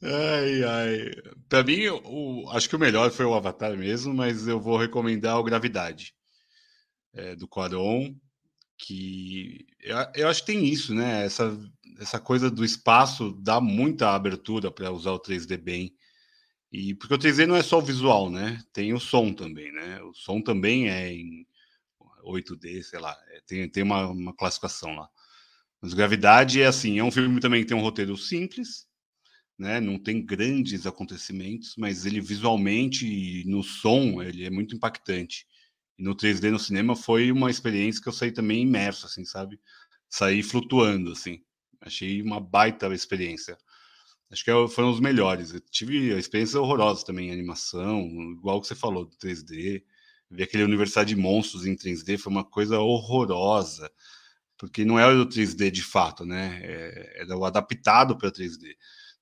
[0.00, 1.10] Ai, ai.
[1.48, 5.36] Pra mim, o, acho que o melhor foi o Avatar mesmo, mas eu vou recomendar
[5.38, 6.14] o Gravidade,
[7.12, 8.14] é, do Quaron,
[8.76, 11.24] que eu, eu, acho que tem isso, né?
[11.24, 11.58] Essa,
[11.98, 15.92] essa coisa do espaço dá muita abertura para usar o 3D bem.
[16.72, 18.62] E porque o 3D não é só o visual, né?
[18.72, 20.02] Tem o som também, né?
[20.02, 21.46] O som também é em
[22.24, 25.08] 8D, sei lá, é, tem, tem uma, uma classificação lá.
[25.80, 28.86] Mas Gravidade é assim, é um filme também que tem um roteiro simples,
[29.58, 29.80] né?
[29.80, 35.46] Não tem grandes acontecimentos, mas ele visualmente e no som ele é muito impactante.
[35.98, 39.60] E no 3D no cinema foi uma experiência que eu saí também imerso, assim, sabe?
[40.08, 41.42] Saí flutuando, assim.
[41.80, 43.58] Achei uma baita experiência.
[44.30, 45.54] Acho que é foram os melhores.
[45.54, 48.02] Eu tive experiências horrorosas também em animação,
[48.32, 49.82] igual que você falou, do 3D.
[50.30, 53.90] Ver aquele Universidade de Monstros em 3D foi uma coisa horrorosa,
[54.58, 56.60] porque não é o 3D de fato, né?
[56.62, 58.76] É, é o adaptado para 3D.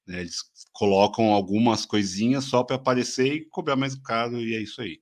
[0.07, 0.21] Né?
[0.23, 0.39] Eles
[0.73, 5.01] colocam algumas coisinhas só para aparecer e cobrar mais caro, e é isso aí.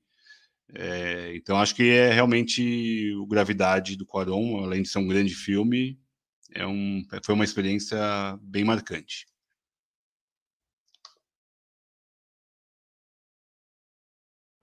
[0.74, 5.34] É, então acho que é realmente o Gravidade do Quaron, além de ser um grande
[5.34, 5.98] filme,
[6.52, 7.98] é um, foi uma experiência
[8.42, 9.26] bem marcante.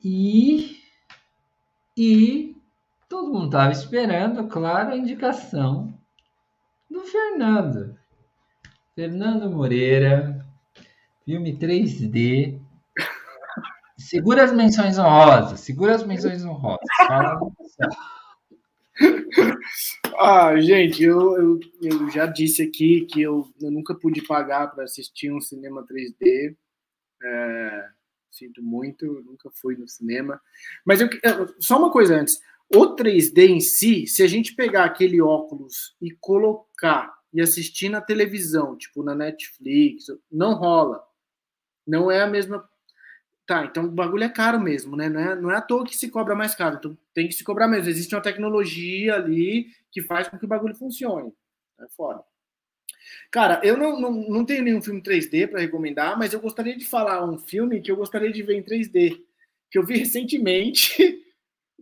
[0.04, 0.80] E,
[1.96, 2.56] e
[3.08, 5.94] todo mundo estava esperando, claro, a indicação
[6.90, 7.98] do Fernando.
[8.96, 10.46] Fernando Moreira,
[11.26, 12.60] filme 3D.
[13.98, 16.80] Segura as menções honrosas, segura as menções honrosas.
[17.08, 17.40] Fala
[20.20, 24.84] ah, gente, eu, eu, eu, já disse aqui que eu, eu nunca pude pagar para
[24.84, 26.56] assistir um cinema 3D.
[27.24, 27.90] É,
[28.32, 30.42] sinto muito, nunca fui no cinema.
[30.86, 31.10] Mas eu,
[31.60, 32.40] só uma coisa antes:
[32.74, 38.02] o 3D em si, se a gente pegar aquele óculos e colocar e assistir na
[38.02, 41.04] televisão, tipo na Netflix, não rola.
[41.86, 42.68] Não é a mesma.
[43.46, 45.10] Tá, então o bagulho é caro mesmo, né?
[45.10, 47.44] Não é, não é à toa que se cobra mais caro, então tem que se
[47.44, 47.90] cobrar mesmo.
[47.90, 51.34] Existe uma tecnologia ali que faz com que o bagulho funcione.
[51.80, 52.24] É foda.
[53.32, 56.86] Cara, eu não, não, não tenho nenhum filme 3D para recomendar, mas eu gostaria de
[56.86, 59.22] falar um filme que eu gostaria de ver em 3D,
[59.70, 61.22] que eu vi recentemente,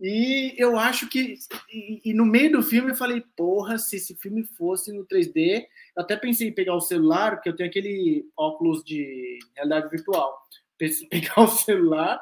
[0.00, 1.36] e eu acho que.
[1.70, 5.66] E, e, no meio do filme eu falei, porra, se esse filme fosse no 3D,
[5.96, 10.42] eu até pensei em pegar o celular, porque eu tenho aquele óculos de realidade virtual.
[10.78, 12.18] Pensei em pegar o celular,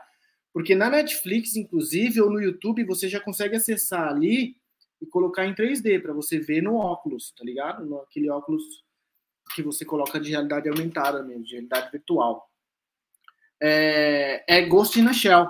[0.52, 4.56] porque na Netflix, inclusive, ou no YouTube, você já consegue acessar ali
[5.00, 7.86] e colocar em 3D para você ver no óculos, tá ligado?
[7.86, 8.84] No, aquele óculos
[9.54, 12.48] que você coloca de realidade aumentada mesmo, de realidade virtual.
[13.60, 15.48] É, é Ghost in a Shell.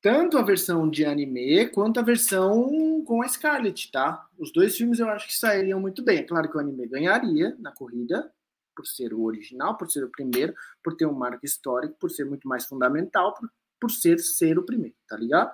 [0.00, 4.26] Tanto a versão de anime quanto a versão com a Scarlett, tá?
[4.38, 6.18] Os dois filmes eu acho que sairiam muito bem.
[6.18, 8.30] É claro que o anime ganharia na corrida,
[8.76, 12.26] por ser o original, por ser o primeiro, por ter um marco histórico, por ser
[12.26, 13.48] muito mais fundamental, por,
[13.80, 15.50] por ser ser o primeiro, tá ligado?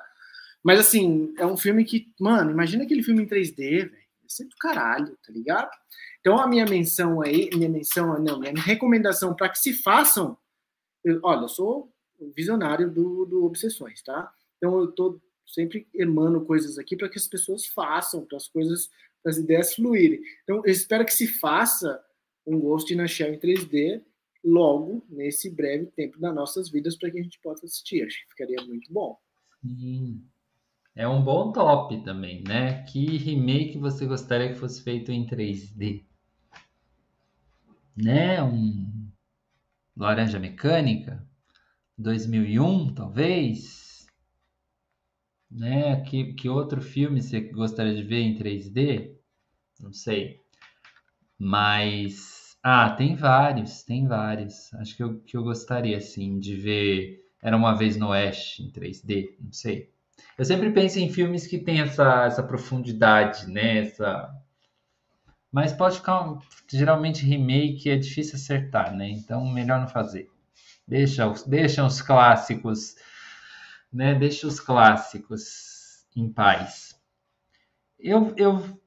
[0.62, 4.10] Mas assim, é um filme que, mano, imagina aquele filme em 3D, velho.
[4.31, 5.70] Ser do caralho, tá ligado?
[6.20, 10.39] Então a minha menção aí, minha menção, não, minha recomendação para que se façam,
[11.05, 11.93] eu, olha, eu sou
[12.36, 14.32] visionário do, do Obsessões, tá?
[14.57, 18.89] Então eu tô sempre emano coisas aqui para que as pessoas façam, para as coisas,
[19.23, 20.20] para as ideias fluírem.
[20.44, 22.01] Então eu espero que se faça
[22.47, 24.02] um Ghost na Shell em 3D
[24.44, 28.07] logo nesse breve tempo das nossas vidas para que a gente possa assistir.
[28.07, 29.19] Acho que ficaria muito bom.
[29.61, 30.24] Sim.
[30.94, 32.82] É um bom top também, né?
[32.84, 36.04] Que remake você gostaria que fosse feito em 3D?
[37.96, 38.42] Né?
[38.42, 39.10] Um
[39.96, 41.26] Laranja Mecânica
[41.96, 44.06] 2001, talvez?
[45.50, 46.00] Né?
[46.02, 49.16] Que, que outro filme você gostaria de ver em 3D?
[49.80, 50.40] Não sei.
[51.38, 54.72] Mas ah, tem vários, tem vários.
[54.74, 58.70] Acho que eu, que eu gostaria assim de ver Era uma vez no Oeste em
[58.70, 59.90] 3D, não sei.
[60.36, 63.78] Eu sempre penso em filmes que tem essa, essa profundidade, né?
[63.78, 64.34] Essa...
[65.52, 66.38] Mas pode ficar.
[66.68, 69.09] Geralmente, remake é difícil acertar, né?
[69.10, 70.30] Então, melhor não fazer.
[70.86, 72.97] Deixa, os, deixa os clássicos,
[73.92, 74.14] né?
[74.14, 76.98] Deixa os clássicos em paz.
[77.98, 78.80] Eu, eu,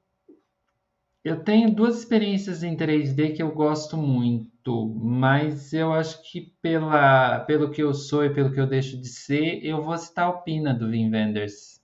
[1.24, 7.40] eu tenho duas experiências em 3D que eu gosto muito mas eu acho que pela,
[7.40, 10.42] pelo que eu sou e pelo que eu deixo de ser, eu vou citar o
[10.42, 11.82] Pina do Vin Wenders.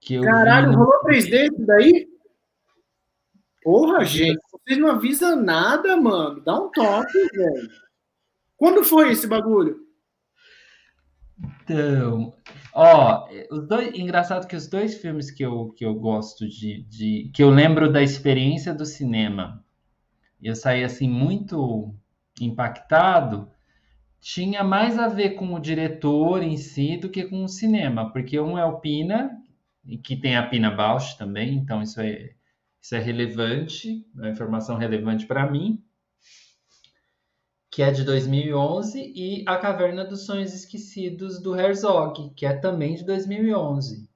[0.00, 0.78] Que Caralho, no...
[0.78, 2.08] rolou 3D isso daí?
[3.62, 6.42] Porra, gente, vocês não avisam nada, mano.
[6.42, 7.70] Dá um toque, velho.
[8.56, 9.80] Quando foi esse bagulho?
[11.64, 12.34] Então,
[12.74, 17.30] ó, os dois, engraçado que os dois filmes que eu, que eu gosto de, de,
[17.32, 19.64] que eu lembro da experiência do cinema,
[20.42, 21.94] eu saí assim muito
[22.40, 23.48] impactado,
[24.20, 28.40] tinha mais a ver com o diretor em si do que com o cinema, porque
[28.40, 29.38] um é o Pina,
[30.02, 32.30] que tem a Pina Bausch também, então isso é,
[32.80, 35.82] isso é relevante, é uma informação relevante para mim,
[37.72, 42.94] que é de 2011, e A Caverna dos Sonhos Esquecidos do Herzog, que é também
[42.96, 44.06] de 2011.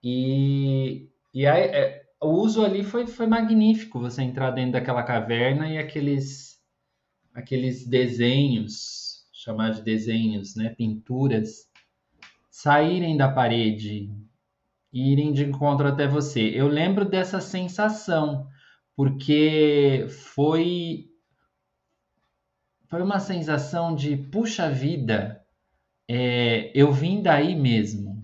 [0.00, 5.68] E, e aí, é, o uso ali foi, foi magnífico, você entrar dentro daquela caverna
[5.68, 6.62] e aqueles,
[7.34, 11.68] aqueles desenhos, chamar de desenhos, né, pinturas,
[12.48, 14.08] saírem da parede
[14.92, 16.42] e irem de encontro até você.
[16.42, 18.46] Eu lembro dessa sensação,
[18.94, 21.09] porque foi
[22.90, 25.40] foi uma sensação de puxa vida,
[26.08, 28.20] é, eu vim daí mesmo,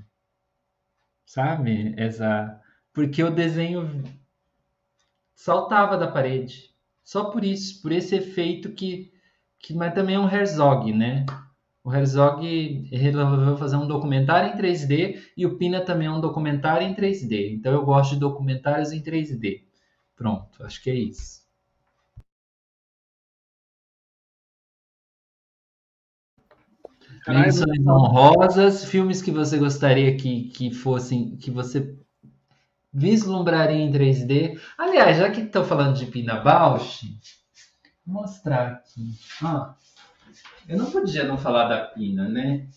[1.24, 1.94] sabe?
[1.96, 2.60] Essa
[2.92, 4.02] porque o desenho
[5.36, 6.74] saltava da parede.
[7.04, 9.12] Só por isso, por esse efeito que,
[9.60, 11.24] que mas também é um Herzog, né?
[11.84, 16.84] O Herzog resolveu fazer um documentário em 3D e o Pina também é um documentário
[16.84, 17.52] em 3D.
[17.54, 19.62] Então eu gosto de documentários em 3D.
[20.16, 21.45] Pronto, acho que é isso.
[27.28, 31.96] Menções honrosas, filmes que você gostaria que, que fossem, que você
[32.92, 34.60] vislumbraria em 3D.
[34.78, 37.02] Aliás, já que estou falando de Pina Bausch,
[38.06, 39.18] vou mostrar aqui.
[39.42, 39.74] Ah,
[40.68, 42.68] eu não podia não falar da Pina, né?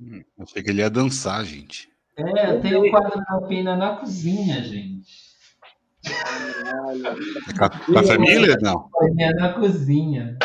[0.00, 1.88] Hum, achei que ele ia dançar, gente.
[2.16, 5.28] É, eu tenho o quadro da Pina na cozinha, gente.
[7.92, 8.58] Café Miller?
[8.62, 8.88] Não.
[9.18, 10.38] É na cozinha.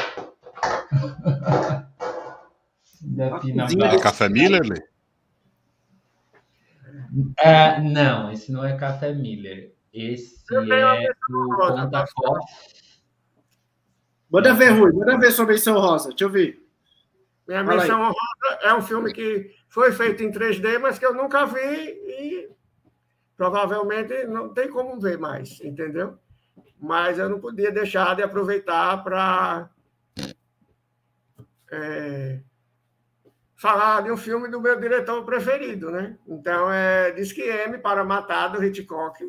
[3.03, 3.95] da Pina Bausch.
[3.95, 4.81] É Café Miller, Lê?
[7.37, 9.73] É, não, esse não é Café Miller.
[9.93, 12.05] Esse é o Conta
[14.29, 16.09] Manda ver, Rui, manda ver sua menção rosa.
[16.09, 16.65] Deixa eu ver.
[17.47, 21.13] Minha Fala menção rosa é um filme que foi feito em 3D, mas que eu
[21.13, 22.49] nunca vi e
[23.37, 26.17] provavelmente não tem como ver mais, entendeu?
[26.79, 29.69] Mas eu não podia deixar de aproveitar para
[31.71, 32.39] é,
[33.63, 36.17] falar de um filme do meu diretor preferido, né?
[36.27, 39.23] Então é Diz que M para Matar do Hitchcock,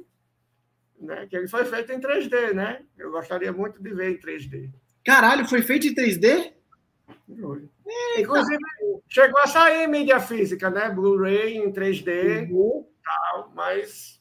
[1.01, 1.28] né?
[1.31, 2.82] Que ele foi feito em 3D, né?
[2.98, 4.73] Eu gostaria muito de ver em 3D.
[5.05, 6.52] Caralho, foi feito em 3D?
[7.40, 7.69] Foi.
[8.19, 8.59] Inclusive,
[9.09, 10.90] chegou a sair mídia física, né?
[10.90, 12.85] Blu-ray em 3D, Uhum.
[13.05, 14.20] tal, mas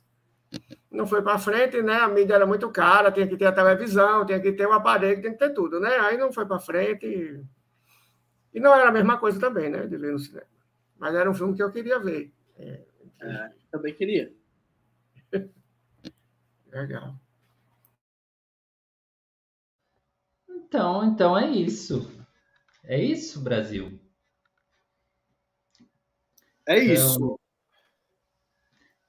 [0.92, 1.96] não foi para frente, né?
[1.96, 5.22] A mídia era muito cara, tinha que ter a televisão, tinha que ter o aparelho,
[5.22, 5.98] tinha que ter tudo, né?
[6.02, 7.44] Aí não foi para frente.
[8.54, 8.60] E...
[8.60, 9.88] não era a mesma coisa também, né?
[9.88, 10.48] De ver no cinema.
[10.98, 12.32] Mas era um filme que eu queria ver.
[12.58, 12.82] É,
[13.22, 14.32] É, também queria.
[16.72, 17.20] legal.
[20.50, 22.10] Então, então é isso.
[22.86, 24.00] É isso, Brasil.
[26.68, 27.40] É Então, isso.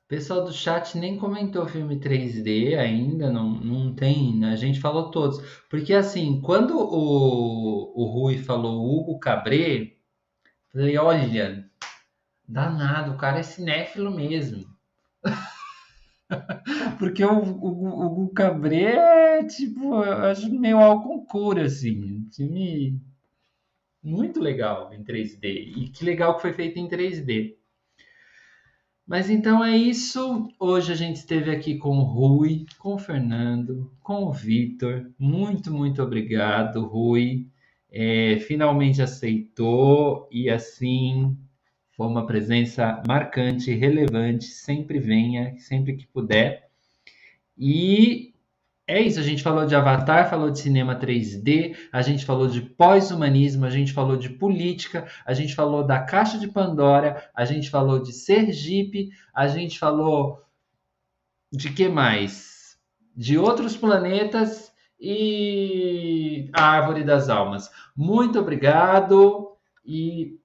[0.04, 4.52] O pessoal do chat nem comentou filme 3D ainda, não, não tem, né?
[4.52, 5.40] a gente falou todos.
[5.70, 9.96] Porque assim, quando o, o Rui falou Hugo Cabré,
[10.70, 11.70] falei, olha,
[12.46, 14.66] danado, o cara é cinéfilo mesmo.
[16.98, 23.00] Porque o, o, o Hugo Cabré é tipo, eu acho meio ao concurso, assim, filme
[24.02, 25.72] muito legal em 3D.
[25.76, 27.56] E que legal que foi feito em 3D.
[29.06, 30.48] Mas então é isso.
[30.58, 35.10] Hoje a gente esteve aqui com o Rui, com o Fernando, com o Vitor.
[35.18, 37.46] Muito, muito obrigado, Rui.
[37.92, 41.36] É, finalmente aceitou e assim
[41.96, 44.46] foi uma presença marcante, relevante.
[44.46, 46.68] Sempre venha, sempre que puder.
[47.56, 48.33] E
[48.86, 52.60] é isso, a gente falou de Avatar, falou de cinema 3D, a gente falou de
[52.60, 57.70] pós-humanismo, a gente falou de política, a gente falou da Caixa de Pandora, a gente
[57.70, 60.42] falou de Sergipe, a gente falou
[61.50, 62.78] de que mais?
[63.16, 64.70] De outros planetas
[65.00, 67.70] e a Árvore das Almas.
[67.96, 70.38] Muito obrigado e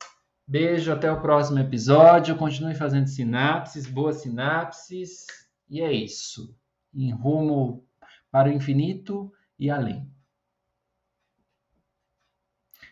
[0.47, 2.37] beijo, até o próximo episódio.
[2.37, 5.25] Continue fazendo sinapses, boas sinapses.
[5.69, 6.55] E é isso.
[6.93, 7.88] Em rumo
[8.31, 10.09] para o infinito e além.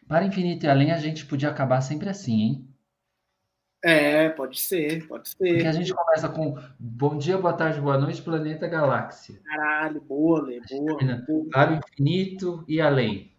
[0.07, 2.67] Para o infinito e além, a gente podia acabar sempre assim, hein?
[3.83, 5.73] É, pode ser, pode Porque a ser.
[5.73, 9.39] gente começa com bom dia, boa tarde, boa noite, planeta galáxia.
[9.43, 11.49] Caralho, boa, Lê, boa.
[11.51, 13.31] Para o infinito e além.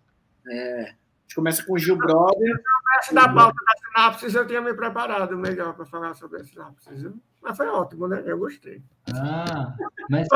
[0.46, 0.82] É.
[0.82, 0.86] A
[1.22, 2.62] gente começa com o Gil Brother.
[2.98, 7.04] Essa da pauta da sinapses eu tinha me preparado melhor para falar sobre as sinapses.
[7.42, 8.22] Mas foi ótimo, né?
[8.24, 8.82] Eu gostei.
[9.14, 9.74] Ah,
[10.08, 10.28] mas